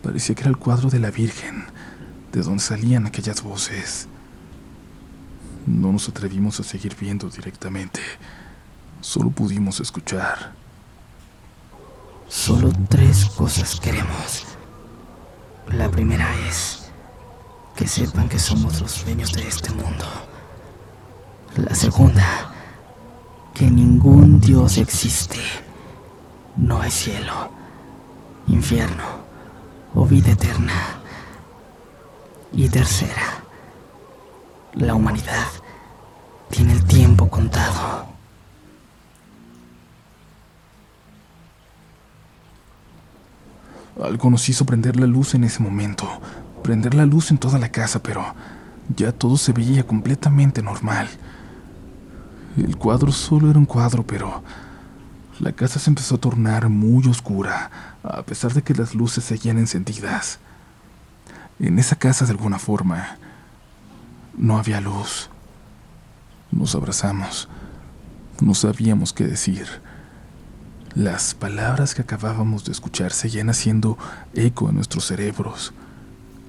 Parecía 0.02 0.36
que 0.36 0.44
era 0.44 0.50
el 0.50 0.56
cuadro 0.56 0.90
de 0.90 1.00
la 1.00 1.12
Virgen, 1.12 1.66
de 2.32 2.42
donde 2.44 2.64
salían 2.64 3.06
aquellas 3.06 3.44
voces. 3.44 4.08
No 5.68 5.92
nos 5.92 6.08
atrevimos 6.08 6.58
a 6.62 6.64
seguir 6.64 6.96
viendo 6.98 7.30
directamente. 7.30 8.00
Solo 9.02 9.32
pudimos 9.32 9.82
escuchar. 9.82 10.54
Solo 12.30 12.72
tres 12.88 13.26
cosas 13.26 13.78
queremos. 13.82 14.46
La 15.74 15.92
primera 15.92 16.34
es 16.48 16.86
que 17.76 17.86
sepan 17.86 18.30
que 18.30 18.40
somos 18.40 18.80
los 18.80 19.04
dueños 19.04 19.34
de 19.34 19.46
este 19.46 19.72
mundo. 19.72 20.06
La 21.58 21.76
segunda, 21.76 22.54
que 23.54 23.70
ningún 23.70 24.40
Dios 24.40 24.78
existe. 24.78 25.42
No 26.56 26.80
hay 26.82 26.92
cielo, 26.92 27.65
infierno 28.48 29.04
o 29.94 30.06
vida 30.06 30.32
eterna. 30.32 30.74
Y 32.54 32.70
tercera, 32.70 33.44
la 34.74 34.96
humanidad 34.96 35.48
tiene 36.50 36.74
el 36.74 36.84
tiempo 36.86 37.30
contado. 37.30 38.06
Algo 44.02 44.30
nos 44.30 44.48
hizo 44.50 44.66
prender 44.66 45.00
la 45.00 45.08
luz 45.08 45.36
en 45.36 45.46
ese 45.46 45.64
momento, 45.64 46.08
prender 46.64 46.94
la 46.94 47.06
luz 47.06 47.32
en 47.32 47.38
toda 47.38 47.58
la 47.58 47.70
casa, 47.70 48.04
pero 48.04 48.26
ya 48.96 49.12
todo 49.12 49.38
se 49.38 49.54
veía 49.54 49.86
completamente 49.86 50.62
normal. 50.62 51.08
El 52.58 52.78
cuadro 52.78 53.12
solo 53.12 53.50
era 53.50 53.60
un 53.60 53.66
cuadro, 53.66 54.06
pero 54.06 54.44
la 55.40 55.52
casa 55.52 55.80
se 55.80 55.90
empezó 55.90 56.16
a 56.16 56.20
tornar 56.20 56.70
muy 56.70 57.06
oscura, 57.08 57.98
a 58.04 58.24
pesar 58.24 58.54
de 58.54 58.62
que 58.62 58.74
las 58.74 58.96
luces 58.96 59.24
seguían 59.24 59.58
encendidas. 59.58 60.40
En 61.60 61.78
esa 61.78 61.98
casa, 61.98 62.26
de 62.26 62.32
alguna 62.32 62.60
forma, 62.60 63.18
no 64.38 64.58
había 64.58 64.80
luz. 64.80 65.30
Nos 66.52 66.76
abrazamos. 66.76 67.50
No 68.40 68.54
sabíamos 68.54 69.12
qué 69.14 69.26
decir. 69.26 69.68
Las 70.94 71.34
palabras 71.34 71.96
que 71.96 72.02
acabábamos 72.02 72.64
de 72.64 72.72
escuchar 72.72 73.12
seguían 73.12 73.50
haciendo 73.50 73.98
eco 74.34 74.70
en 74.70 74.76
nuestros 74.76 75.06
cerebros, 75.06 75.74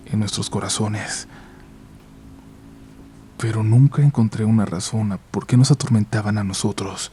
en 0.05 0.21
nuestros 0.21 0.49
corazones. 0.49 1.27
Pero 3.39 3.65
nunca 3.65 4.03
encontré 4.03 4.45
una 4.45 4.65
razón 4.65 5.11
a 5.11 5.19
por 5.19 5.47
qué 5.47 5.57
nos 5.57 5.73
atormentaban 5.73 6.39
a 6.39 6.45
nosotros. 6.45 7.11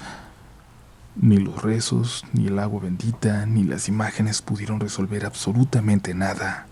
Ni 1.15 1.38
los 1.38 1.62
rezos, 1.62 2.23
ni 2.34 2.47
el 2.47 2.58
agua 2.58 2.82
bendita, 2.82 3.45
ni 3.45 3.63
las 3.63 3.88
imágenes 3.88 4.41
pudieron 4.41 4.80
resolver 4.80 5.26
absolutamente 5.26 6.13
nada. 6.13 6.65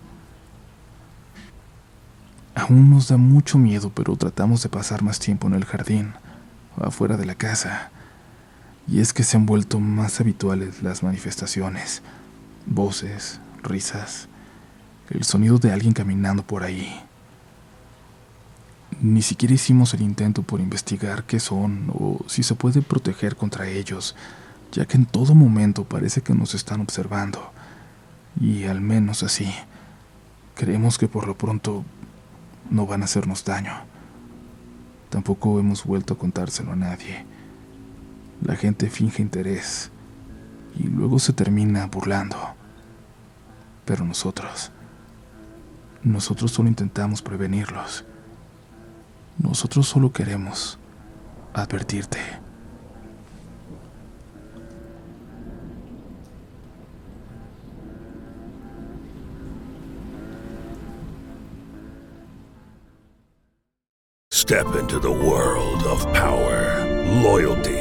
Aún 2.56 2.90
nos 2.90 3.08
da 3.08 3.18
mucho 3.18 3.58
miedo, 3.58 3.92
pero 3.94 4.16
tratamos 4.16 4.64
de 4.64 4.70
pasar 4.70 5.04
más 5.04 5.20
tiempo 5.20 5.48
en 5.48 5.54
el 5.54 5.66
jardín, 5.66 6.14
afuera 6.78 7.18
de 7.18 7.26
la 7.26 7.36
casa. 7.36 7.92
Y 8.88 9.00
es 9.00 9.14
que 9.14 9.24
se 9.24 9.38
han 9.38 9.46
vuelto 9.46 9.80
más 9.80 10.20
habituales 10.20 10.82
las 10.82 11.04
manifestaciones, 11.04 12.02
voces, 12.66 13.40
risas, 13.62 14.28
el 15.10 15.24
sonido 15.24 15.60
de 15.60 15.72
alguien 15.72 15.94
caminando 15.94 16.44
por 16.44 16.64
ahí. 16.64 17.00
Ni 19.00 19.22
siquiera 19.22 19.56
hicimos 19.56 19.94
el 19.94 20.02
intento 20.02 20.44
por 20.44 20.60
investigar 20.60 21.24
qué 21.24 21.40
son 21.40 21.92
o 21.94 22.20
si 22.28 22.44
se 22.44 22.56
puede 22.56 22.82
proteger 22.82 23.36
contra 23.36 23.68
ellos, 23.68 24.16
ya 24.72 24.86
que 24.86 24.98
en 24.98 25.06
todo 25.06 25.34
momento 25.34 25.86
parece 25.86 26.22
que 26.22 26.34
nos 26.34 26.54
están 26.54 26.82
observando. 26.82 27.52
Y 28.40 28.66
al 28.66 28.82
menos 28.82 29.24
así, 29.24 29.52
creemos 30.56 30.98
que 30.98 31.08
por 31.08 31.28
lo 31.28 31.38
pronto 31.38 31.84
no 32.70 32.86
van 32.86 33.02
a 33.02 33.06
hacernos 33.06 33.44
daño. 33.44 33.74
Tampoco 35.10 35.60
hemos 35.60 35.84
vuelto 35.84 36.14
a 36.14 36.18
contárselo 36.18 36.72
a 36.72 36.76
nadie. 36.76 37.26
La 38.44 38.56
gente 38.56 38.90
finge 38.90 39.22
interés 39.22 39.92
y 40.76 40.84
luego 40.84 41.20
se 41.20 41.34
termina 41.34 41.86
burlando. 41.88 42.38
Pero 43.86 44.06
nosotros, 44.06 44.72
nosotros 46.04 46.52
solo 46.52 46.70
intentamos 46.70 47.22
prevenirlos. 47.22 48.06
Nosotros 49.44 49.88
solo 49.88 50.12
queremos 50.12 50.78
advertirte. 51.54 52.20
Step 64.32 64.68
into 64.76 65.00
the 65.00 65.10
world 65.10 65.84
of 65.86 66.06
power, 66.14 66.86
loyalty, 67.24 67.81